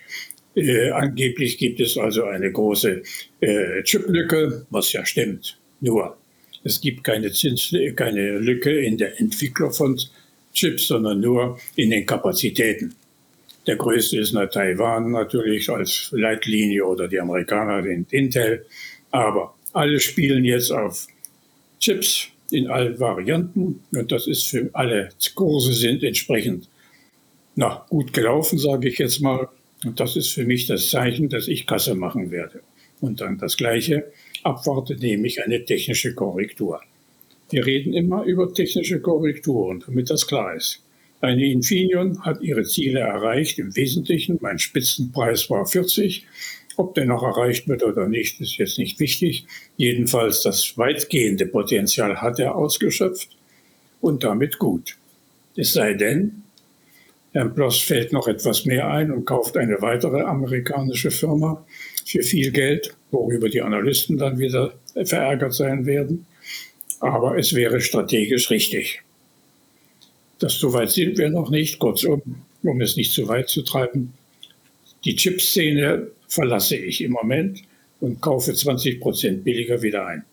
Äh, 0.56 0.90
angeblich 0.90 1.58
gibt 1.58 1.80
es 1.80 1.98
also 1.98 2.26
eine 2.26 2.52
große 2.52 3.02
äh, 3.40 3.82
Chiplücke, 3.84 4.66
was 4.72 4.92
ja 4.92 5.06
stimmt. 5.06 5.58
Nur, 5.80 6.18
es 6.64 6.82
gibt 6.82 7.04
keine, 7.04 7.32
Zins, 7.32 7.74
keine 7.96 8.40
Lücke 8.40 8.72
in 8.72 8.98
der 8.98 9.20
Entwicklung 9.20 9.72
von 9.72 10.00
Chips, 10.54 10.88
sondern 10.88 11.20
nur 11.20 11.60
in 11.76 11.92
den 11.92 12.06
Kapazitäten. 12.06 12.96
Der 13.68 13.76
größte 13.76 14.20
ist 14.20 14.34
nach 14.34 14.50
Taiwan 14.50 15.12
natürlich 15.12 15.70
als 15.70 16.10
Leitlinie 16.12 16.86
oder 16.86 17.08
die 17.08 17.20
Amerikaner, 17.20 17.82
den 17.82 18.06
Intel. 18.10 18.66
Aber 19.12 19.56
alle 19.74 20.00
spielen 20.00 20.44
jetzt 20.44 20.72
auf 20.72 21.08
Chips 21.80 22.28
in 22.52 22.68
allen 22.68 23.00
Varianten 23.00 23.82
und 23.92 24.12
das 24.12 24.28
ist 24.28 24.48
für 24.48 24.70
alle 24.74 25.10
Kurse 25.36 25.74
sind 25.74 26.04
entsprechend 26.04 26.68
na, 27.56 27.86
gut 27.90 28.14
gelaufen, 28.14 28.58
sage 28.58 28.90
ich 28.90 28.98
jetzt 28.98 29.20
mal. 29.20 29.50
Und 29.86 30.00
das 30.00 30.16
ist 30.16 30.30
für 30.30 30.46
mich 30.46 30.66
das 30.66 30.90
Zeichen, 30.90 31.30
dass 31.30 31.48
ich 31.48 31.68
Kasse 31.68 31.94
machen 31.94 32.32
werde. 32.32 32.62
Und 33.02 33.22
dann 33.22 33.38
das 33.38 33.58
Gleiche, 33.58 34.12
abwarte, 34.46 34.96
nämlich 34.96 35.44
eine 35.44 35.64
technische 35.66 36.14
Korrektur. 36.14 36.82
Wir 37.50 37.66
reden 37.66 37.94
immer 37.94 38.24
über 38.24 38.54
technische 38.54 39.00
Korrekturen, 39.00 39.84
damit 39.86 40.10
das 40.10 40.28
klar 40.28 40.56
ist. 40.56 40.84
Eine 41.22 41.46
Infineon 41.52 42.24
hat 42.24 42.42
ihre 42.42 42.64
Ziele 42.64 43.00
erreicht, 43.00 43.60
im 43.60 43.76
Wesentlichen. 43.76 44.38
Mein 44.42 44.60
Spitzenpreis 44.60 45.50
war 45.50 45.66
40. 45.66 46.26
Ob 46.78 46.94
der 46.96 47.06
noch 47.06 47.24
erreicht 47.24 47.68
wird 47.68 47.84
oder 47.84 48.08
nicht, 48.08 48.40
ist 48.40 48.58
jetzt 48.58 48.78
nicht 48.78 49.00
wichtig. 49.00 49.46
Jedenfalls 49.76 50.44
das 50.44 50.78
weitgehende 50.78 51.46
Potenzial 51.46 52.22
hat 52.22 52.40
er 52.40 52.56
ausgeschöpft 52.56 53.30
und 54.00 54.24
damit 54.24 54.60
gut. 54.60 54.96
Es 55.58 55.74
sei 55.74 55.94
denn, 55.94 56.44
Herrn 57.34 57.54
Bloss 57.54 57.80
fällt 57.80 58.14
noch 58.14 58.28
etwas 58.28 58.66
mehr 58.66 58.88
ein 58.88 59.12
und 59.12 59.26
kauft 59.26 59.58
eine 59.58 59.82
weitere 59.82 60.22
amerikanische 60.22 61.12
Firma 61.12 61.66
für 62.06 62.24
viel 62.24 62.52
Geld, 62.52 62.96
worüber 63.12 63.50
die 63.50 63.62
Analysten 63.62 64.18
dann 64.18 64.40
wieder 64.40 64.74
verärgert 65.04 65.54
sein 65.54 65.86
werden. 65.86 66.26
Aber 67.00 67.38
es 67.38 67.54
wäre 67.54 67.82
strategisch 67.82 68.50
richtig. 68.50 69.02
Das 70.40 70.54
so 70.54 70.74
weit 70.74 70.92
sind 70.92 71.18
wir 71.18 71.30
noch 71.30 71.50
nicht. 71.50 71.80
Kurzum, 71.80 72.22
um 72.64 72.82
es 72.82 72.96
nicht 72.96 73.12
zu 73.12 73.28
weit 73.28 73.50
zu 73.50 73.62
treiben, 73.62 74.14
die 75.06 75.16
Chipszene 75.16 76.08
verlasse 76.28 76.76
ich 76.76 77.02
im 77.02 77.12
Moment 77.12 77.62
und 78.00 78.22
kaufe 78.22 78.54
20 78.54 79.00
Prozent 79.00 79.44
billiger 79.44 79.82
wieder 79.82 80.06
ein. 80.06 80.26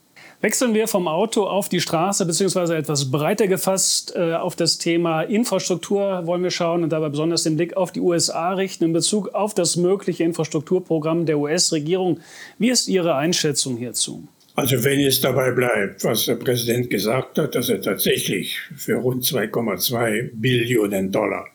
Wechseln 0.43 0.75
wir 0.75 0.87
vom 0.87 1.09
Auto 1.09 1.45
auf 1.45 1.69
die 1.69 1.81
Straße, 1.81 2.27
beziehungsweise 2.27 2.77
etwas 2.77 3.11
breiter 3.11 3.47
gefasst 3.47 4.15
äh, 4.15 4.35
auf 4.35 4.55
das 4.55 4.77
Thema 4.77 5.23
Infrastruktur 5.23 6.27
wollen 6.27 6.43
wir 6.43 6.51
schauen 6.51 6.83
und 6.83 6.91
dabei 6.91 7.09
besonders 7.09 7.43
den 7.45 7.57
Blick 7.57 7.77
auf 7.77 7.91
die 7.91 8.01
USA 8.01 8.53
richten 8.53 8.85
in 8.85 8.93
Bezug 8.93 9.35
auf 9.35 9.55
das 9.55 9.77
mögliche 9.77 10.25
Infrastrukturprogramm 10.25 11.25
der 11.25 11.39
US-Regierung. 11.39 12.21
Wie 12.59 12.69
ist 12.69 12.87
Ihre 12.87 13.15
Einschätzung 13.15 13.79
hierzu? 13.79 14.29
Also 14.57 14.83
wenn 14.85 15.01
es 15.01 15.21
dabei 15.21 15.51
bleibt, 15.51 16.05
was 16.05 16.27
der 16.27 16.37
Präsident 16.37 16.91
gesagt 16.91 17.39
hat, 17.39 17.55
dass 17.55 17.69
er 17.69 17.81
tatsächlich 17.81 18.59
für 18.77 18.97
rund 18.97 19.25
2,2 19.25 20.31
Billionen 20.35 21.13
Dollar 21.13 21.47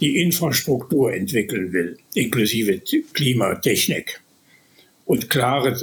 die 0.00 0.20
Infrastruktur 0.20 1.12
entwickeln 1.12 1.72
will, 1.72 1.96
inklusive 2.14 2.80
Klimatechnik 3.12 4.20
und 5.04 5.30
klare 5.30 5.76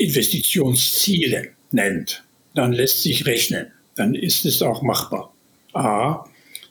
Investitionsziele 0.00 1.48
nennt, 1.72 2.24
dann 2.54 2.72
lässt 2.72 3.02
sich 3.02 3.26
rechnen. 3.26 3.66
Dann 3.96 4.14
ist 4.14 4.44
es 4.46 4.62
auch 4.62 4.82
machbar. 4.82 5.34
A, 5.72 6.24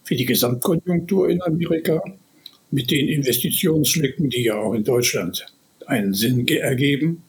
für 0.03 0.15
die 0.15 0.25
Gesamtkonjunktur 0.25 1.29
in 1.29 1.41
Amerika 1.43 2.01
mit 2.71 2.89
den 2.89 3.07
Investitionslücken, 3.07 4.29
die 4.29 4.43
ja 4.43 4.55
auch 4.55 4.74
in 4.74 4.83
Deutschland 4.83 5.45
einen 5.86 6.13
Sinn 6.13 6.48
ergeben 6.48 7.24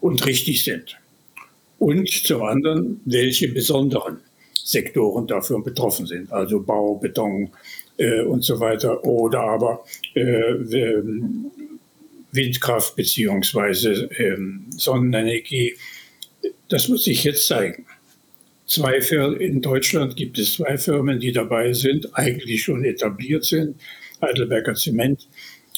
und 0.00 0.26
richtig 0.26 0.62
sind. 0.62 0.98
Und 1.78 2.10
zum 2.10 2.42
anderen, 2.42 3.00
welche 3.06 3.48
besonderen 3.48 4.18
Sektoren 4.52 5.26
dafür 5.26 5.62
betroffen 5.62 6.06
sind, 6.06 6.30
also 6.30 6.60
Bau, 6.60 6.96
Beton 6.96 7.50
äh, 7.96 8.20
und 8.20 8.44
so 8.44 8.60
weiter, 8.60 9.02
oder 9.04 9.40
aber 9.40 9.84
äh, 10.14 10.54
Windkraft 12.32 12.96
beziehungsweise 12.96 14.08
ähm, 14.16 14.66
Sonnenenergie. 14.70 15.74
Das 16.68 16.88
muss 16.88 17.04
sich 17.04 17.24
jetzt 17.24 17.46
zeigen. 17.46 17.86
Zwei 18.66 19.00
Firmen, 19.00 19.40
in 19.40 19.60
Deutschland 19.60 20.16
gibt 20.16 20.38
es 20.38 20.54
zwei 20.54 20.78
Firmen, 20.78 21.18
die 21.18 21.32
dabei 21.32 21.72
sind, 21.72 22.16
eigentlich 22.16 22.62
schon 22.62 22.84
etabliert 22.84 23.44
sind. 23.44 23.80
Heidelberger 24.22 24.74
Zement 24.74 25.28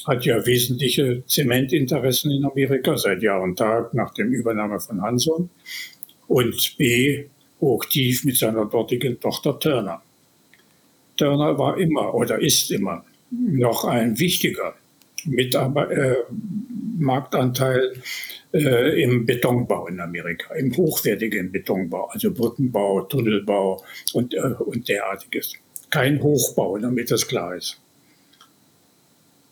hat 0.05 0.25
ja 0.25 0.45
wesentliche 0.45 1.23
Zementinteressen 1.25 2.31
in 2.31 2.45
Amerika 2.45 2.95
seit 2.97 3.23
Jahr 3.23 3.41
und 3.41 3.57
Tag 3.57 3.93
nach 3.93 4.13
dem 4.13 4.31
Übernahme 4.31 4.79
von 4.79 5.01
Hanson. 5.01 5.49
Und 6.27 6.75
B, 6.77 7.25
hochtief 7.59 8.25
mit 8.25 8.37
seiner 8.37 8.65
dortigen 8.65 9.19
Tochter 9.19 9.59
Turner. 9.59 10.01
Turner 11.17 11.57
war 11.57 11.77
immer 11.77 12.13
oder 12.13 12.39
ist 12.39 12.69
immer 12.71 13.05
noch 13.31 13.85
ein 13.85 14.19
wichtiger 14.19 14.75
Mitarbeit 15.25 15.91
äh, 15.91 16.15
Marktanteil 16.97 17.93
äh, 18.53 19.01
im 19.01 19.25
Betonbau 19.25 19.87
in 19.87 19.99
Amerika, 19.99 20.53
im 20.55 20.75
hochwertigen 20.75 21.51
Betonbau, 21.51 22.05
also 22.05 22.31
Brückenbau, 22.31 23.01
Tunnelbau 23.03 23.83
und, 24.13 24.33
äh, 24.33 24.53
und 24.59 24.87
derartiges. 24.87 25.53
Kein 25.89 26.21
Hochbau, 26.21 26.77
damit 26.77 27.11
das 27.11 27.27
klar 27.27 27.55
ist. 27.55 27.79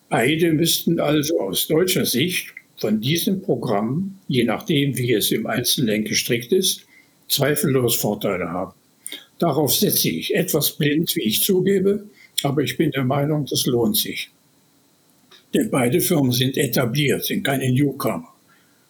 Beide 0.10 0.52
müssten 0.54 1.00
also 1.00 1.40
aus 1.40 1.68
deutscher 1.68 2.06
Sicht 2.06 2.54
von 2.78 3.00
diesem 3.00 3.42
Programm, 3.42 4.20
je 4.28 4.44
nachdem, 4.44 4.98
wie 4.98 5.14
es 5.14 5.32
im 5.32 5.48
Einzelnen 5.48 6.04
gestrickt 6.04 6.52
ist, 6.52 6.86
zweifellos 7.28 7.96
Vorteile 7.96 8.50
haben. 8.50 8.74
Darauf 9.40 9.74
setze 9.74 10.10
ich 10.10 10.36
etwas 10.36 10.78
blind, 10.78 11.16
wie 11.16 11.24
ich 11.24 11.42
zugebe, 11.42 12.08
aber 12.44 12.62
ich 12.62 12.78
bin 12.78 12.92
der 12.92 13.06
Meinung, 13.06 13.46
das 13.46 13.66
lohnt 13.66 13.98
sich. 13.98 14.32
Denn 15.54 15.70
beide 15.70 16.00
Firmen 16.00 16.32
sind 16.32 16.58
etabliert, 16.58 17.26
sind 17.26 17.44
keine 17.44 17.72
Newcomer. 17.72 18.28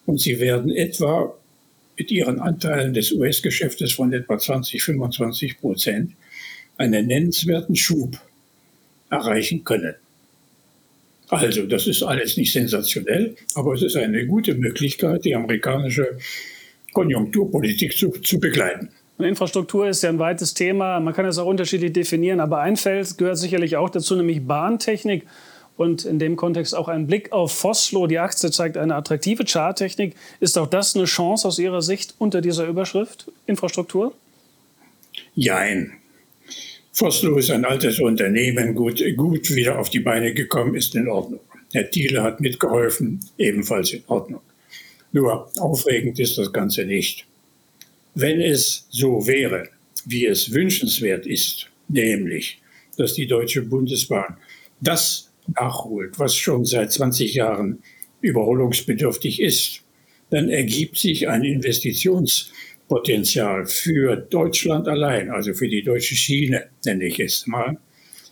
Und 0.06 0.20
sie 0.20 0.40
werden 0.40 0.72
etwa 0.72 1.34
mit 1.98 2.12
ihren 2.12 2.40
Anteilen 2.40 2.94
des 2.94 3.12
US-Geschäftes 3.12 3.94
von 3.94 4.14
etwa 4.14 4.38
20, 4.38 4.82
25 4.82 5.60
Prozent 5.60 6.12
einen 6.78 7.08
nennenswerten 7.08 7.76
Schub 7.76 8.18
erreichen 9.10 9.64
können. 9.64 9.96
Also, 11.30 11.66
das 11.66 11.88
ist 11.88 12.04
alles 12.04 12.38
nicht 12.38 12.52
sensationell, 12.52 13.36
aber 13.56 13.74
es 13.74 13.84
ist 13.84 13.96
eine 13.96 14.26
gute 14.26 14.54
Möglichkeit, 14.56 15.24
die 15.24 15.34
amerikanische 15.34 16.18
Konjunkturpolitik 16.92 17.98
zu, 17.98 18.10
zu 18.10 18.40
begleiten. 18.40 18.90
Infrastruktur 19.18 19.88
ist 19.88 20.02
ja 20.02 20.10
ein 20.10 20.20
weites 20.20 20.54
Thema. 20.54 21.00
Man 21.00 21.14
kann 21.14 21.26
es 21.26 21.38
auch 21.38 21.46
unterschiedlich 21.46 21.94
definieren, 21.94 22.40
aber 22.40 22.60
ein 22.60 22.76
Feld 22.76 23.18
gehört 23.18 23.38
sicherlich 23.38 23.78
auch 23.78 23.90
dazu, 23.90 24.16
nämlich 24.16 24.46
Bahntechnik. 24.46 25.26
Und 25.82 26.06
in 26.06 26.20
dem 26.20 26.36
Kontext 26.36 26.76
auch 26.76 26.88
ein 26.88 27.08
Blick 27.08 27.32
auf 27.32 27.52
Foslo. 27.54 28.06
Die 28.06 28.20
Aktie 28.20 28.52
zeigt 28.52 28.78
eine 28.78 28.94
attraktive 28.94 29.46
Charttechnik. 29.46 30.16
Ist 30.40 30.56
auch 30.60 30.68
das 30.68 30.96
eine 30.96 31.06
Chance 31.06 31.48
aus 31.48 31.58
Ihrer 31.58 31.82
Sicht 31.82 32.14
unter 32.20 32.40
dieser 32.40 32.68
Überschrift 32.68 33.32
Infrastruktur? 33.48 34.14
Jein. 35.34 35.94
Foslo 36.94 37.36
ist 37.38 37.50
ein 37.50 37.66
altes 37.66 38.00
Unternehmen, 38.00 38.76
gut, 38.76 39.02
gut 39.18 39.50
wieder 39.56 39.80
auf 39.80 39.90
die 39.90 40.02
Beine 40.02 40.36
gekommen, 40.36 40.76
ist 40.76 40.94
in 40.94 41.08
Ordnung. 41.08 41.40
Herr 41.74 41.90
Thiele 41.90 42.22
hat 42.22 42.42
mitgeholfen, 42.42 43.20
ebenfalls 43.40 43.92
in 43.92 44.04
Ordnung. 44.06 44.42
Nur 45.14 45.50
aufregend 45.60 46.20
ist 46.20 46.38
das 46.38 46.54
Ganze 46.54 46.86
nicht. 46.86 47.26
Wenn 48.14 48.40
es 48.40 48.86
so 48.92 49.26
wäre, 49.26 49.70
wie 50.06 50.28
es 50.28 50.54
wünschenswert 50.54 51.26
ist, 51.26 51.72
nämlich, 51.88 52.62
dass 52.98 53.16
die 53.16 53.26
Deutsche 53.26 53.64
Bundesbahn 53.64 54.38
das 54.80 55.31
nachholt, 55.48 56.20
was 56.20 56.36
schon 56.36 56.66
seit 56.66 56.92
20 56.92 57.34
Jahren 57.34 57.82
überholungsbedürftig 58.22 59.42
ist, 59.42 59.82
dann 60.30 60.50
ergibt 60.50 60.98
sich 60.98 61.28
ein 61.28 61.44
Investitionspotenzial 61.44 63.66
für 63.66 64.16
Deutschland 64.16 64.88
allein, 64.88 65.30
also 65.30 65.54
für 65.54 65.68
die 65.68 65.84
deutsche 65.84 66.16
Schiene, 66.16 66.70
nenne 66.86 67.04
ich 67.06 67.20
es 67.20 67.46
mal, 67.48 67.78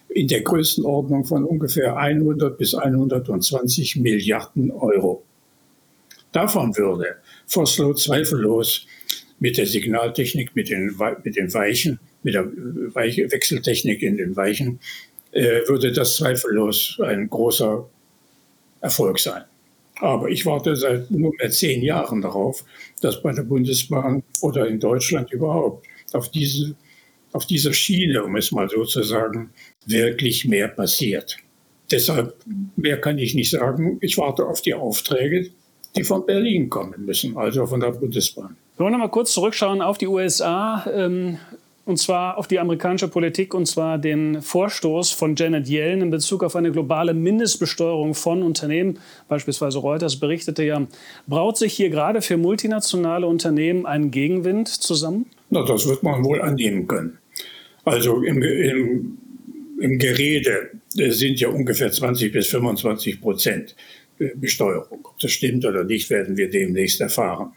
in 0.09 0.27
der 0.27 0.41
Größenordnung 0.41 1.25
von 1.25 1.43
ungefähr 1.43 1.97
100 1.97 2.57
bis 2.57 2.73
120 2.73 3.97
Milliarden 3.97 4.71
Euro. 4.71 5.23
Davon 6.31 6.75
würde 6.77 7.17
Vossloh 7.45 7.93
zweifellos 7.93 8.87
mit 9.39 9.57
der 9.57 9.65
Signaltechnik, 9.65 10.55
mit 10.55 10.69
den, 10.69 10.95
mit 11.23 11.35
den 11.35 11.53
Weichen, 11.53 11.99
mit 12.23 12.33
der 12.33 12.45
Wechseltechnik 12.45 14.01
in 14.01 14.17
den 14.17 14.35
Weichen 14.35 14.75
äh, 14.75 14.79
würde 15.31 15.91
das 15.91 16.15
zweifellos 16.15 16.99
ein 17.03 17.29
großer 17.29 17.87
Erfolg 18.81 19.19
sein. 19.19 19.43
Aber 19.99 20.29
ich 20.29 20.45
warte 20.45 20.75
seit 20.75 21.11
nunmehr 21.11 21.51
zehn 21.51 21.81
Jahren 21.81 22.21
darauf, 22.21 22.63
dass 23.01 23.21
bei 23.21 23.33
der 23.33 23.43
Bundesbahn 23.43 24.23
oder 24.41 24.67
in 24.67 24.79
Deutschland 24.79 25.31
überhaupt 25.31 25.85
auf 26.13 26.29
diese 26.29 26.75
auf 27.31 27.45
dieser 27.45 27.73
Schiene, 27.73 28.23
um 28.23 28.35
es 28.35 28.51
mal 28.51 28.69
so 28.69 28.83
zu 28.85 29.03
sagen, 29.03 29.51
wirklich 29.85 30.45
mehr 30.45 30.67
passiert. 30.67 31.37
Deshalb, 31.91 32.35
mehr 32.75 32.99
kann 32.99 33.17
ich 33.17 33.33
nicht 33.35 33.51
sagen. 33.51 33.97
Ich 34.01 34.17
warte 34.17 34.45
auf 34.45 34.61
die 34.61 34.73
Aufträge, 34.73 35.49
die 35.95 36.03
von 36.03 36.25
Berlin 36.25 36.69
kommen 36.69 37.05
müssen, 37.05 37.37
also 37.37 37.65
von 37.65 37.79
der 37.79 37.91
Bundesbahn. 37.91 38.55
Wir 38.77 38.83
wollen 38.83 38.93
noch 38.93 38.99
mal 38.99 39.09
kurz 39.09 39.33
zurückschauen 39.33 39.81
auf 39.81 39.97
die 39.97 40.07
USA. 40.07 40.85
Ähm 40.91 41.37
und 41.89 41.97
zwar 41.97 42.37
auf 42.37 42.47
die 42.47 42.59
amerikanische 42.59 43.07
Politik, 43.07 43.55
und 43.55 43.65
zwar 43.65 43.97
den 43.97 44.43
Vorstoß 44.43 45.11
von 45.11 45.35
Janet 45.35 45.67
Yellen 45.67 46.01
in 46.01 46.11
Bezug 46.11 46.43
auf 46.43 46.55
eine 46.55 46.71
globale 46.71 47.15
Mindestbesteuerung 47.15 48.13
von 48.13 48.43
Unternehmen. 48.43 48.99
Beispielsweise 49.27 49.79
Reuters 49.79 50.19
berichtete 50.19 50.63
ja, 50.63 50.87
braut 51.25 51.57
sich 51.57 51.73
hier 51.73 51.89
gerade 51.89 52.21
für 52.21 52.37
multinationale 52.37 53.25
Unternehmen 53.25 53.87
ein 53.87 54.11
Gegenwind 54.11 54.67
zusammen? 54.67 55.25
Na, 55.49 55.65
das 55.65 55.87
wird 55.87 56.03
man 56.03 56.23
wohl 56.23 56.39
annehmen 56.41 56.87
können. 56.87 57.17
Also 57.85 58.21
im, 58.21 58.41
im, 58.43 59.17
im 59.81 59.97
Gerede 59.97 60.69
sind 60.93 61.39
ja 61.39 61.49
ungefähr 61.49 61.91
20 61.91 62.31
bis 62.31 62.47
25 62.49 63.19
Prozent 63.19 63.75
Besteuerung. 64.35 64.99
Ob 65.05 65.19
das 65.19 65.31
stimmt 65.31 65.65
oder 65.65 65.83
nicht, 65.85 66.09
werden 66.11 66.37
wir 66.37 66.51
demnächst 66.51 67.01
erfahren. 67.01 67.53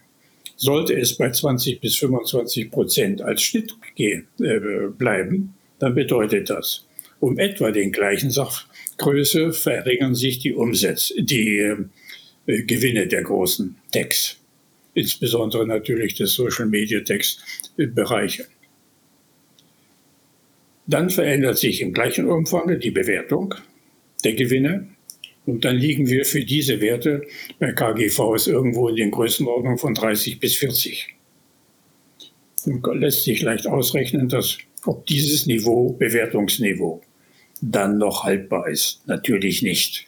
Sollte 0.62 0.94
es 0.94 1.16
bei 1.16 1.28
20 1.28 1.80
bis 1.80 1.96
25 1.96 2.70
Prozent 2.70 3.20
als 3.20 3.42
Schnitt 3.42 3.74
gehen, 3.96 4.28
äh, 4.38 4.60
bleiben, 4.96 5.54
dann 5.80 5.96
bedeutet 5.96 6.50
das, 6.50 6.86
um 7.18 7.36
etwa 7.36 7.72
den 7.72 7.90
gleichen 7.90 8.30
Sachgröße 8.30 9.52
verringern 9.52 10.14
sich 10.14 10.38
die 10.38 10.52
Umsätze, 10.52 11.20
die 11.20 11.58
äh, 12.46 12.62
Gewinne 12.62 13.08
der 13.08 13.22
großen 13.24 13.74
Techs, 13.90 14.38
insbesondere 14.94 15.66
natürlich 15.66 16.14
des 16.14 16.34
Social 16.34 16.66
Media 16.66 17.00
Techs 17.00 17.40
Bereiche. 17.76 18.46
Dann 20.86 21.10
verändert 21.10 21.58
sich 21.58 21.80
im 21.80 21.92
gleichen 21.92 22.30
Umfang 22.30 22.78
die 22.78 22.92
Bewertung 22.92 23.56
der 24.22 24.34
Gewinne 24.34 24.86
und 25.44 25.64
dann 25.64 25.76
liegen 25.76 26.08
wir 26.08 26.24
für 26.24 26.44
diese 26.44 26.80
Werte 26.80 27.22
bei 27.58 27.72
KGVs 27.72 28.46
irgendwo 28.46 28.88
in 28.88 28.96
den 28.96 29.10
Größenordnungen 29.10 29.78
von 29.78 29.94
30 29.94 30.38
bis 30.38 30.56
40. 30.56 31.14
Und 32.64 32.86
lässt 32.94 33.24
sich 33.24 33.42
leicht 33.42 33.66
ausrechnen, 33.66 34.28
dass 34.28 34.58
ob 34.84 35.06
dieses 35.06 35.46
Niveau, 35.46 35.92
Bewertungsniveau, 35.92 37.02
dann 37.60 37.98
noch 37.98 38.24
haltbar 38.24 38.68
ist. 38.68 39.02
Natürlich 39.06 39.62
nicht. 39.62 40.06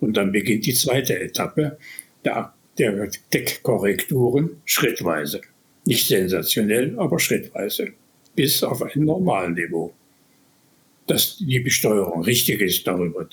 Und 0.00 0.16
dann 0.16 0.32
beginnt 0.32 0.66
die 0.66 0.74
zweite 0.74 1.18
Etappe 1.18 1.78
der, 2.24 2.54
der 2.78 3.10
Deckkorrekturen 3.32 4.62
schrittweise. 4.64 5.40
Nicht 5.84 6.08
sensationell, 6.08 6.98
aber 6.98 7.18
schrittweise. 7.20 7.92
Bis 8.34 8.62
auf 8.62 8.82
ein 8.82 9.04
normalen 9.04 9.54
Niveau. 9.54 9.94
Dass 11.06 11.38
die 11.38 11.60
Besteuerung 11.60 12.22
richtig 12.22 12.60
ist, 12.60 12.86
darüber 12.86 13.28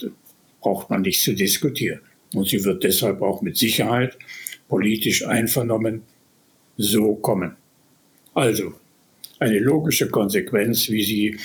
braucht 0.63 0.89
man 0.89 1.01
nicht 1.01 1.21
zu 1.21 1.33
diskutieren. 1.35 1.99
Und 2.33 2.47
sie 2.49 2.63
wird 2.63 2.83
deshalb 2.83 3.21
auch 3.21 3.41
mit 3.41 3.57
Sicherheit 3.57 4.17
politisch 4.67 5.25
einvernommen 5.25 6.01
so 6.77 7.15
kommen. 7.15 7.55
Also 8.33 8.73
eine 9.39 9.59
logische 9.59 10.09
Konsequenz, 10.09 10.89
wie 10.89 11.03
sie 11.03 11.37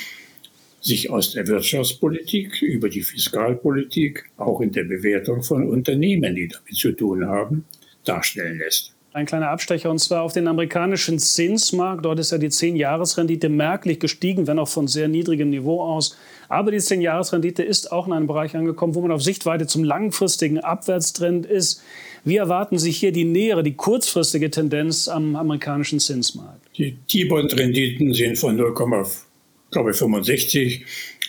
sich 0.80 1.10
aus 1.10 1.32
der 1.32 1.46
Wirtschaftspolitik 1.46 2.62
über 2.62 2.88
die 2.88 3.02
Fiskalpolitik, 3.02 4.30
auch 4.36 4.60
in 4.60 4.72
der 4.72 4.84
Bewertung 4.84 5.42
von 5.42 5.68
Unternehmen, 5.68 6.34
die 6.34 6.48
damit 6.48 6.74
zu 6.74 6.92
tun 6.92 7.26
haben, 7.26 7.64
darstellen 8.04 8.58
lässt. 8.58 8.94
Ein 9.14 9.24
kleiner 9.24 9.48
Abstecher 9.48 9.90
und 9.90 10.00
zwar 10.00 10.20
auf 10.22 10.34
den 10.34 10.46
amerikanischen 10.48 11.18
Zinsmarkt. 11.18 12.04
Dort 12.04 12.18
ist 12.18 12.30
ja 12.30 12.36
die 12.36 12.50
10-Jahres-Rendite 12.50 13.48
merklich 13.48 14.00
gestiegen, 14.00 14.46
wenn 14.46 14.58
auch 14.58 14.68
von 14.68 14.86
sehr 14.86 15.08
niedrigem 15.08 15.48
Niveau 15.48 15.82
aus. 15.82 16.14
Aber 16.50 16.70
die 16.70 16.76
10-Jahres-Rendite 16.76 17.62
ist 17.62 17.90
auch 17.90 18.06
in 18.06 18.12
einem 18.12 18.26
Bereich 18.26 18.54
angekommen, 18.54 18.94
wo 18.94 19.00
man 19.00 19.10
auf 19.10 19.22
Sichtweite 19.22 19.66
zum 19.66 19.82
langfristigen 19.82 20.58
Abwärtstrend 20.58 21.46
ist. 21.46 21.82
Wie 22.24 22.36
erwarten 22.36 22.78
Sie 22.78 22.90
hier 22.90 23.10
die 23.10 23.24
nähere, 23.24 23.62
die 23.62 23.72
kurzfristige 23.72 24.50
Tendenz 24.50 25.08
am 25.08 25.36
amerikanischen 25.36 26.00
Zinsmarkt? 26.00 26.60
Die 26.76 26.98
T-Bond-Renditen 27.08 28.12
sind 28.12 28.36
von 28.36 28.60
0,65 28.60 30.82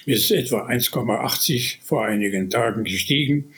bis 0.05 0.31
etwa 0.31 0.67
1,80 0.67 1.77
vor 1.81 2.03
einigen 2.03 2.49
Tagen 2.49 2.83
gestiegen. 2.83 3.53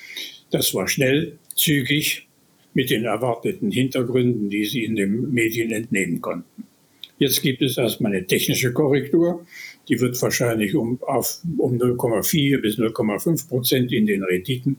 Das 0.51 0.75
war 0.75 0.88
schnell, 0.88 1.39
zügig, 1.55 2.27
mit 2.73 2.89
den 2.89 3.05
erwarteten 3.05 3.71
Hintergründen, 3.71 4.49
die 4.49 4.65
Sie 4.65 4.84
in 4.84 4.95
den 4.95 5.31
Medien 5.31 5.71
entnehmen 5.71 6.21
konnten. 6.21 6.63
Jetzt 7.17 7.41
gibt 7.43 7.62
es 7.62 7.77
erstmal 7.77 8.13
eine 8.13 8.25
technische 8.25 8.73
Korrektur. 8.73 9.45
Die 9.88 9.99
wird 9.99 10.19
wahrscheinlich 10.21 10.73
um, 10.73 10.99
um 10.99 11.77
0,4 11.77 12.62
bis 12.62 12.79
0,5 12.79 13.47
Prozent 13.47 13.91
in 13.91 14.07
den 14.07 14.23
Renditen 14.23 14.77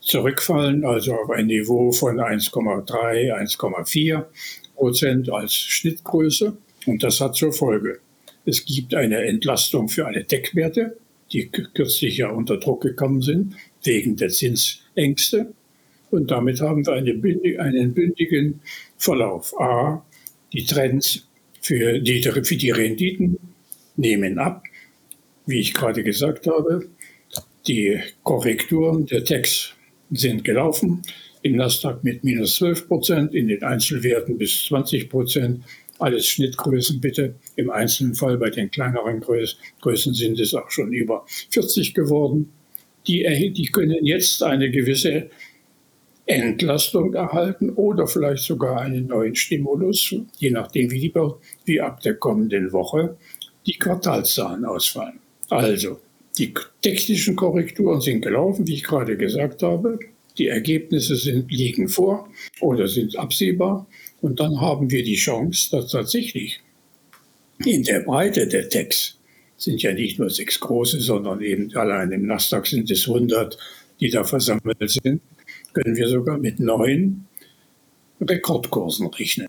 zurückfallen, 0.00 0.84
also 0.84 1.14
auf 1.14 1.30
ein 1.30 1.46
Niveau 1.46 1.92
von 1.92 2.16
1,3, 2.16 3.32
1,4 3.32 4.24
Prozent 4.74 5.30
als 5.30 5.54
Schnittgröße. 5.54 6.56
Und 6.86 7.02
das 7.02 7.20
hat 7.20 7.36
zur 7.36 7.52
Folge, 7.52 8.00
es 8.44 8.64
gibt 8.64 8.94
eine 8.94 9.18
Entlastung 9.22 9.88
für 9.88 10.06
alle 10.06 10.26
Tech-Werte, 10.26 10.96
die 11.32 11.48
kürzlich 11.48 12.18
ja 12.18 12.30
unter 12.30 12.56
Druck 12.58 12.82
gekommen 12.82 13.22
sind, 13.22 13.54
wegen 13.82 14.16
der 14.16 14.28
Zinsängste. 14.30 15.52
Und 16.16 16.30
damit 16.30 16.62
haben 16.62 16.86
wir 16.86 16.94
eine, 16.94 17.60
einen 17.60 17.92
bündigen 17.92 18.60
Verlauf. 18.96 19.52
A, 19.60 20.02
die 20.52 20.64
Trends 20.64 21.28
für 21.60 22.00
die, 22.00 22.22
für 22.22 22.56
die 22.56 22.70
Renditen 22.70 23.38
nehmen 23.96 24.38
ab, 24.38 24.64
wie 25.44 25.60
ich 25.60 25.74
gerade 25.74 26.02
gesagt 26.02 26.46
habe. 26.46 26.88
Die 27.66 28.00
Korrekturen 28.22 29.04
der 29.04 29.24
Techs 29.24 29.74
sind 30.10 30.42
gelaufen. 30.42 31.02
Im 31.42 31.56
Nasdaq 31.56 32.02
mit 32.02 32.24
minus 32.24 32.56
12 32.56 32.88
Prozent, 32.88 33.34
in 33.34 33.48
den 33.48 33.62
Einzelwerten 33.62 34.38
bis 34.38 34.64
20 34.66 35.10
Prozent. 35.10 35.64
Alles 35.98 36.26
Schnittgrößen 36.26 36.98
bitte. 36.98 37.34
Im 37.56 37.70
einzelnen 37.70 38.14
Fall 38.14 38.38
bei 38.38 38.48
den 38.48 38.70
kleineren 38.70 39.20
Größen 39.20 40.14
sind 40.14 40.40
es 40.40 40.54
auch 40.54 40.70
schon 40.70 40.92
über 40.92 41.26
40 41.50 41.92
geworden. 41.92 42.52
Die, 43.06 43.52
die 43.52 43.66
können 43.66 44.04
jetzt 44.04 44.42
eine 44.42 44.70
gewisse 44.70 45.30
Entlastung 46.26 47.14
erhalten 47.14 47.70
oder 47.70 48.06
vielleicht 48.06 48.42
sogar 48.42 48.80
einen 48.80 49.06
neuen 49.06 49.34
Stimulus, 49.34 50.14
je 50.38 50.50
nachdem, 50.50 50.90
wie, 50.90 51.00
die, 51.00 51.14
wie 51.64 51.80
ab 51.80 52.00
der 52.00 52.14
kommenden 52.14 52.72
Woche 52.72 53.16
die 53.64 53.78
Quartalszahlen 53.78 54.64
ausfallen. 54.64 55.20
Also, 55.48 56.00
die 56.38 56.52
technischen 56.82 57.36
Korrekturen 57.36 58.00
sind 58.00 58.22
gelaufen, 58.22 58.66
wie 58.66 58.74
ich 58.74 58.84
gerade 58.84 59.16
gesagt 59.16 59.62
habe. 59.62 59.98
Die 60.36 60.48
Ergebnisse 60.48 61.16
sind, 61.16 61.50
liegen 61.50 61.88
vor 61.88 62.28
oder 62.60 62.88
sind 62.88 63.16
absehbar. 63.16 63.86
Und 64.20 64.40
dann 64.40 64.60
haben 64.60 64.90
wir 64.90 65.02
die 65.02 65.14
Chance, 65.14 65.70
dass 65.70 65.90
tatsächlich 65.90 66.60
in 67.64 67.84
der 67.84 68.00
Breite 68.00 68.46
der 68.46 68.68
Techs 68.68 69.18
sind 69.56 69.82
ja 69.82 69.92
nicht 69.92 70.18
nur 70.18 70.28
sechs 70.28 70.60
große, 70.60 71.00
sondern 71.00 71.40
eben 71.40 71.74
allein 71.74 72.12
im 72.12 72.26
Nasdaq 72.26 72.66
sind 72.66 72.90
es 72.90 73.06
100, 73.06 73.56
die 74.00 74.10
da 74.10 74.24
versammelt 74.24 74.78
sind, 74.90 75.22
können 75.76 75.96
wir 75.96 76.08
sogar 76.08 76.38
mit 76.38 76.58
neuen 76.58 77.26
Rekordkursen 78.20 79.08
rechnen. 79.08 79.48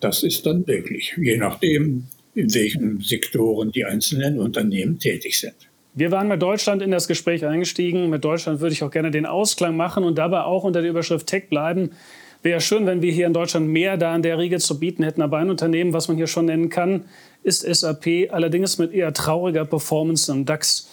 Das 0.00 0.22
ist 0.22 0.46
dann 0.46 0.64
möglich, 0.66 1.14
je 1.20 1.36
nachdem, 1.36 2.06
in 2.34 2.54
welchen 2.54 3.00
Sektoren 3.00 3.70
die 3.70 3.84
einzelnen 3.84 4.38
Unternehmen 4.38 4.98
tätig 4.98 5.38
sind. 5.38 5.54
Wir 5.92 6.10
waren 6.10 6.28
mit 6.28 6.40
Deutschland 6.40 6.80
in 6.80 6.90
das 6.90 7.08
Gespräch 7.08 7.44
eingestiegen. 7.44 8.08
Mit 8.08 8.24
Deutschland 8.24 8.60
würde 8.60 8.72
ich 8.72 8.82
auch 8.82 8.90
gerne 8.90 9.10
den 9.10 9.26
Ausklang 9.26 9.76
machen 9.76 10.04
und 10.04 10.16
dabei 10.16 10.42
auch 10.42 10.64
unter 10.64 10.80
der 10.80 10.90
Überschrift 10.90 11.26
Tech 11.26 11.48
bleiben. 11.50 11.90
Wäre 12.42 12.62
schön, 12.62 12.86
wenn 12.86 13.02
wir 13.02 13.12
hier 13.12 13.26
in 13.26 13.34
Deutschland 13.34 13.68
mehr 13.68 13.98
da 13.98 14.16
in 14.16 14.22
der 14.22 14.38
Riege 14.38 14.60
zu 14.60 14.78
bieten 14.78 15.02
hätten. 15.02 15.20
Aber 15.20 15.36
ein 15.36 15.50
Unternehmen, 15.50 15.92
was 15.92 16.08
man 16.08 16.16
hier 16.16 16.28
schon 16.28 16.46
nennen 16.46 16.70
kann, 16.70 17.04
ist 17.42 17.62
SAP, 17.62 18.30
allerdings 18.30 18.78
mit 18.78 18.92
eher 18.94 19.12
trauriger 19.12 19.66
Performance 19.66 20.32
im 20.32 20.46
DAX. 20.46 20.88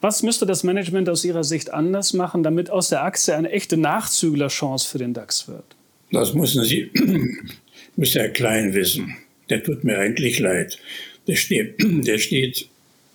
Was 0.00 0.22
müsste 0.22 0.46
das 0.46 0.62
Management 0.62 1.08
aus 1.08 1.24
Ihrer 1.24 1.42
Sicht 1.42 1.72
anders 1.72 2.12
machen, 2.12 2.42
damit 2.42 2.70
aus 2.70 2.88
der 2.88 3.02
Aktie 3.02 3.34
eine 3.34 3.50
echte 3.50 3.76
Nachzüglerchance 3.76 4.88
für 4.88 4.98
den 4.98 5.12
DAX 5.12 5.48
wird? 5.48 5.64
Das 6.12 6.34
müssen 6.34 6.64
Sie, 6.64 6.90
müsste 7.96 8.20
Herr 8.20 8.28
Klein 8.28 8.74
wissen. 8.74 9.16
Der 9.50 9.62
tut 9.62 9.82
mir 9.82 9.98
eigentlich 9.98 10.38
leid. 10.38 10.78
Der 11.26 11.34
steht, 11.34 11.74
der 11.80 12.18
steht 12.18 12.68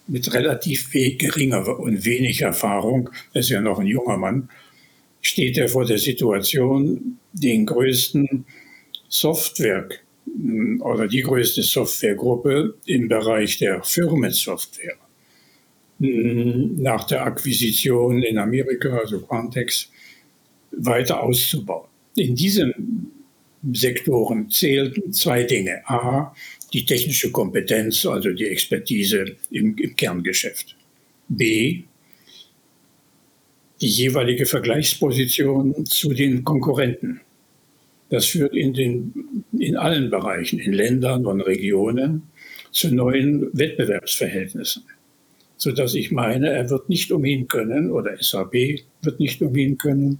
mit 0.08 0.34
relativ 0.34 0.92
geringer 0.92 1.80
und 1.80 2.04
wenig 2.04 2.42
Erfahrung, 2.42 3.10
er 3.34 3.40
ist 3.40 3.50
ja 3.50 3.62
noch 3.62 3.80
ein 3.80 3.88
junger 3.88 4.18
Mann, 4.18 4.50
steht 5.22 5.58
er 5.58 5.70
vor 5.70 5.86
der 5.86 5.98
Situation, 5.98 7.18
den 7.32 7.66
größten 7.66 8.46
Software 9.08 9.88
oder 10.82 11.08
die 11.08 11.22
größte 11.22 11.64
Softwaregruppe 11.64 12.76
im 12.86 13.08
Bereich 13.08 13.58
der 13.60 13.82
Firmensoftware 13.84 14.98
nach 16.00 17.06
der 17.08 17.26
Akquisition 17.26 18.24
in 18.24 18.38
Amerika, 18.38 18.98
also 18.98 19.22
Quantex, 19.22 19.90
weiter 20.72 21.22
auszubauen. 21.22 21.88
In 22.16 22.36
diesen 22.36 23.12
Sektoren 23.72 24.50
zählten 24.50 25.14
zwei 25.14 25.44
Dinge. 25.44 25.82
A, 25.88 26.36
die 26.74 26.86
technische 26.86 27.32
Kompetenz, 27.32 28.06
also 28.06 28.32
die 28.32 28.48
Expertise 28.48 29.36
im, 29.52 29.78
im 29.78 29.96
Kerngeschäft. 29.96 30.76
B, 31.30 31.84
die 33.82 33.88
jeweilige 33.88 34.46
Vergleichsposition 34.46 35.86
zu 35.86 36.14
den 36.14 36.44
Konkurrenten. 36.44 37.22
Das 38.10 38.26
führt 38.26 38.56
in, 38.56 38.74
den, 38.74 39.44
in 39.58 39.76
allen 39.76 40.10
Bereichen, 40.10 40.60
in 40.60 40.74
Ländern 40.74 41.26
und 41.26 41.42
Regionen 41.42 42.24
zu 42.72 42.94
neuen 42.94 43.50
Wettbewerbsverhältnissen, 43.58 44.84
sodass 45.58 45.94
ich 45.94 46.12
meine, 46.12 46.50
er 46.50 46.70
wird 46.70 46.90
nicht 46.90 47.12
umhin 47.12 47.48
können 47.48 47.92
oder 47.92 48.18
SAP 48.22 48.54
wird 49.02 49.20
nicht 49.20 49.42
umhin 49.42 49.78
können, 49.78 50.20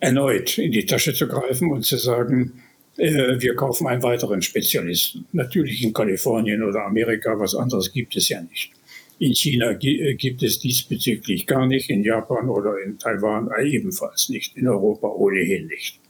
erneut 0.00 0.58
in 0.58 0.72
die 0.72 0.84
Tasche 0.84 1.14
zu 1.14 1.28
greifen 1.28 1.70
und 1.70 1.84
zu 1.84 1.96
sagen, 1.96 2.62
äh, 2.96 3.40
wir 3.40 3.54
kaufen 3.54 3.86
einen 3.86 4.02
weiteren 4.02 4.42
Spezialisten. 4.42 5.26
Natürlich 5.32 5.82
in 5.82 5.92
Kalifornien 5.92 6.62
oder 6.62 6.84
Amerika, 6.84 7.38
was 7.38 7.54
anderes 7.54 7.92
gibt 7.92 8.16
es 8.16 8.28
ja 8.28 8.42
nicht. 8.42 8.72
In 9.18 9.34
China 9.34 9.70
äh, 9.80 10.14
gibt 10.14 10.42
es 10.42 10.58
diesbezüglich 10.58 11.46
gar 11.46 11.66
nicht, 11.66 11.88
in 11.88 12.02
Japan 12.02 12.48
oder 12.48 12.74
in 12.84 12.98
Taiwan 12.98 13.48
ebenfalls 13.62 14.28
nicht, 14.28 14.56
in 14.56 14.68
Europa 14.68 15.08
ohnehin 15.08 15.68
nicht. 15.68 16.00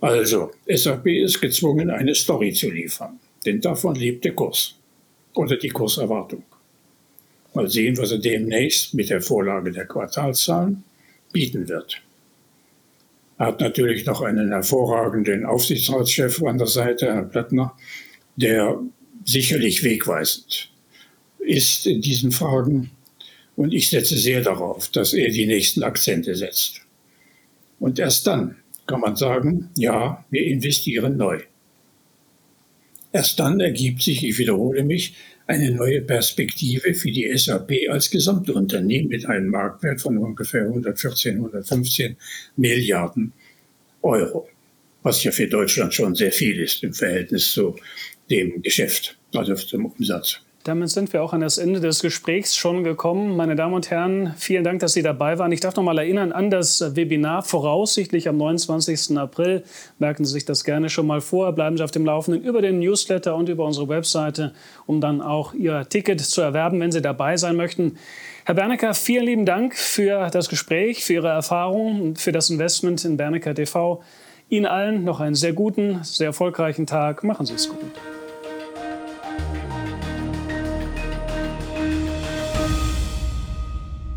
Also, 0.00 0.50
SAP 0.68 1.06
ist 1.06 1.40
gezwungen, 1.40 1.90
eine 1.90 2.14
Story 2.14 2.52
zu 2.52 2.70
liefern, 2.70 3.18
denn 3.46 3.60
davon 3.60 3.94
lebt 3.94 4.24
der 4.24 4.34
Kurs 4.34 4.74
oder 5.34 5.56
die 5.56 5.70
Kurserwartung. 5.70 6.42
Mal 7.56 7.70
sehen, 7.70 7.96
was 7.96 8.12
er 8.12 8.18
demnächst 8.18 8.92
mit 8.92 9.08
der 9.08 9.22
Vorlage 9.22 9.72
der 9.72 9.86
Quartalszahlen 9.86 10.84
bieten 11.32 11.68
wird. 11.68 12.02
Er 13.38 13.46
hat 13.46 13.60
natürlich 13.60 14.04
noch 14.04 14.20
einen 14.20 14.50
hervorragenden 14.50 15.46
Aufsichtsratschef 15.46 16.42
an 16.42 16.58
der 16.58 16.66
Seite, 16.66 17.06
Herrn 17.06 17.30
Plattner, 17.30 17.74
der 18.36 18.78
sicherlich 19.24 19.82
wegweisend 19.82 20.70
ist 21.38 21.86
in 21.86 22.02
diesen 22.02 22.30
Fragen. 22.30 22.90
Und 23.56 23.72
ich 23.72 23.88
setze 23.88 24.18
sehr 24.18 24.42
darauf, 24.42 24.88
dass 24.90 25.14
er 25.14 25.30
die 25.30 25.46
nächsten 25.46 25.82
Akzente 25.82 26.34
setzt. 26.34 26.82
Und 27.80 27.98
erst 27.98 28.26
dann 28.26 28.56
kann 28.86 29.00
man 29.00 29.16
sagen, 29.16 29.70
ja, 29.76 30.24
wir 30.30 30.44
investieren 30.44 31.16
neu. 31.16 31.40
Erst 33.12 33.40
dann 33.40 33.60
ergibt 33.60 34.02
sich, 34.02 34.24
ich 34.24 34.36
wiederhole 34.36 34.84
mich, 34.84 35.14
eine 35.46 35.70
neue 35.70 36.02
Perspektive 36.02 36.94
für 36.94 37.10
die 37.10 37.30
SAP 37.36 37.72
als 37.88 38.10
Gesamtunternehmen 38.10 39.08
mit 39.08 39.26
einem 39.26 39.48
Marktwert 39.48 40.00
von 40.00 40.18
ungefähr 40.18 40.62
114, 40.62 41.36
115 41.36 42.16
Milliarden 42.56 43.32
Euro, 44.02 44.48
was 45.02 45.22
ja 45.22 45.30
für 45.30 45.46
Deutschland 45.46 45.94
schon 45.94 46.14
sehr 46.14 46.32
viel 46.32 46.60
ist 46.60 46.82
im 46.82 46.92
Verhältnis 46.92 47.52
zu 47.52 47.76
dem 48.28 48.60
Geschäft, 48.62 49.16
also 49.34 49.54
zum 49.54 49.86
Umsatz. 49.86 50.40
Damit 50.66 50.90
sind 50.90 51.12
wir 51.12 51.22
auch 51.22 51.32
an 51.32 51.42
das 51.42 51.58
Ende 51.58 51.78
des 51.78 52.02
Gesprächs 52.02 52.56
schon 52.56 52.82
gekommen. 52.82 53.36
Meine 53.36 53.54
Damen 53.54 53.72
und 53.72 53.88
Herren, 53.88 54.34
vielen 54.36 54.64
Dank, 54.64 54.80
dass 54.80 54.94
Sie 54.94 55.02
dabei 55.02 55.38
waren. 55.38 55.52
Ich 55.52 55.60
darf 55.60 55.76
noch 55.76 55.84
mal 55.84 55.96
erinnern 55.96 56.32
an 56.32 56.50
das 56.50 56.96
Webinar 56.96 57.44
voraussichtlich 57.44 58.28
am 58.28 58.36
29. 58.36 59.16
April. 59.16 59.62
Merken 60.00 60.24
Sie 60.24 60.32
sich 60.32 60.44
das 60.44 60.64
gerne 60.64 60.88
schon 60.88 61.06
mal 61.06 61.20
vor. 61.20 61.52
Bleiben 61.52 61.76
Sie 61.76 61.84
auf 61.84 61.92
dem 61.92 62.04
Laufenden 62.04 62.42
über 62.42 62.62
den 62.62 62.80
Newsletter 62.80 63.36
und 63.36 63.48
über 63.48 63.64
unsere 63.64 63.88
Webseite, 63.88 64.54
um 64.86 65.00
dann 65.00 65.22
auch 65.22 65.54
Ihr 65.54 65.88
Ticket 65.88 66.20
zu 66.20 66.40
erwerben, 66.40 66.80
wenn 66.80 66.90
Sie 66.90 67.00
dabei 67.00 67.36
sein 67.36 67.54
möchten. 67.54 67.96
Herr 68.44 68.56
Bernecker, 68.56 68.92
vielen 68.94 69.24
lieben 69.24 69.46
Dank 69.46 69.76
für 69.76 70.30
das 70.30 70.48
Gespräch, 70.48 71.04
für 71.04 71.12
Ihre 71.12 71.28
Erfahrungen 71.28 72.02
und 72.02 72.18
für 72.18 72.32
das 72.32 72.50
Investment 72.50 73.04
in 73.04 73.16
Bernecker 73.16 73.54
TV. 73.54 74.02
Ihnen 74.48 74.66
allen 74.66 75.04
noch 75.04 75.20
einen 75.20 75.36
sehr 75.36 75.52
guten, 75.52 76.00
sehr 76.02 76.26
erfolgreichen 76.26 76.88
Tag. 76.88 77.22
Machen 77.22 77.46
Sie 77.46 77.54
es 77.54 77.68
gut. 77.68 77.92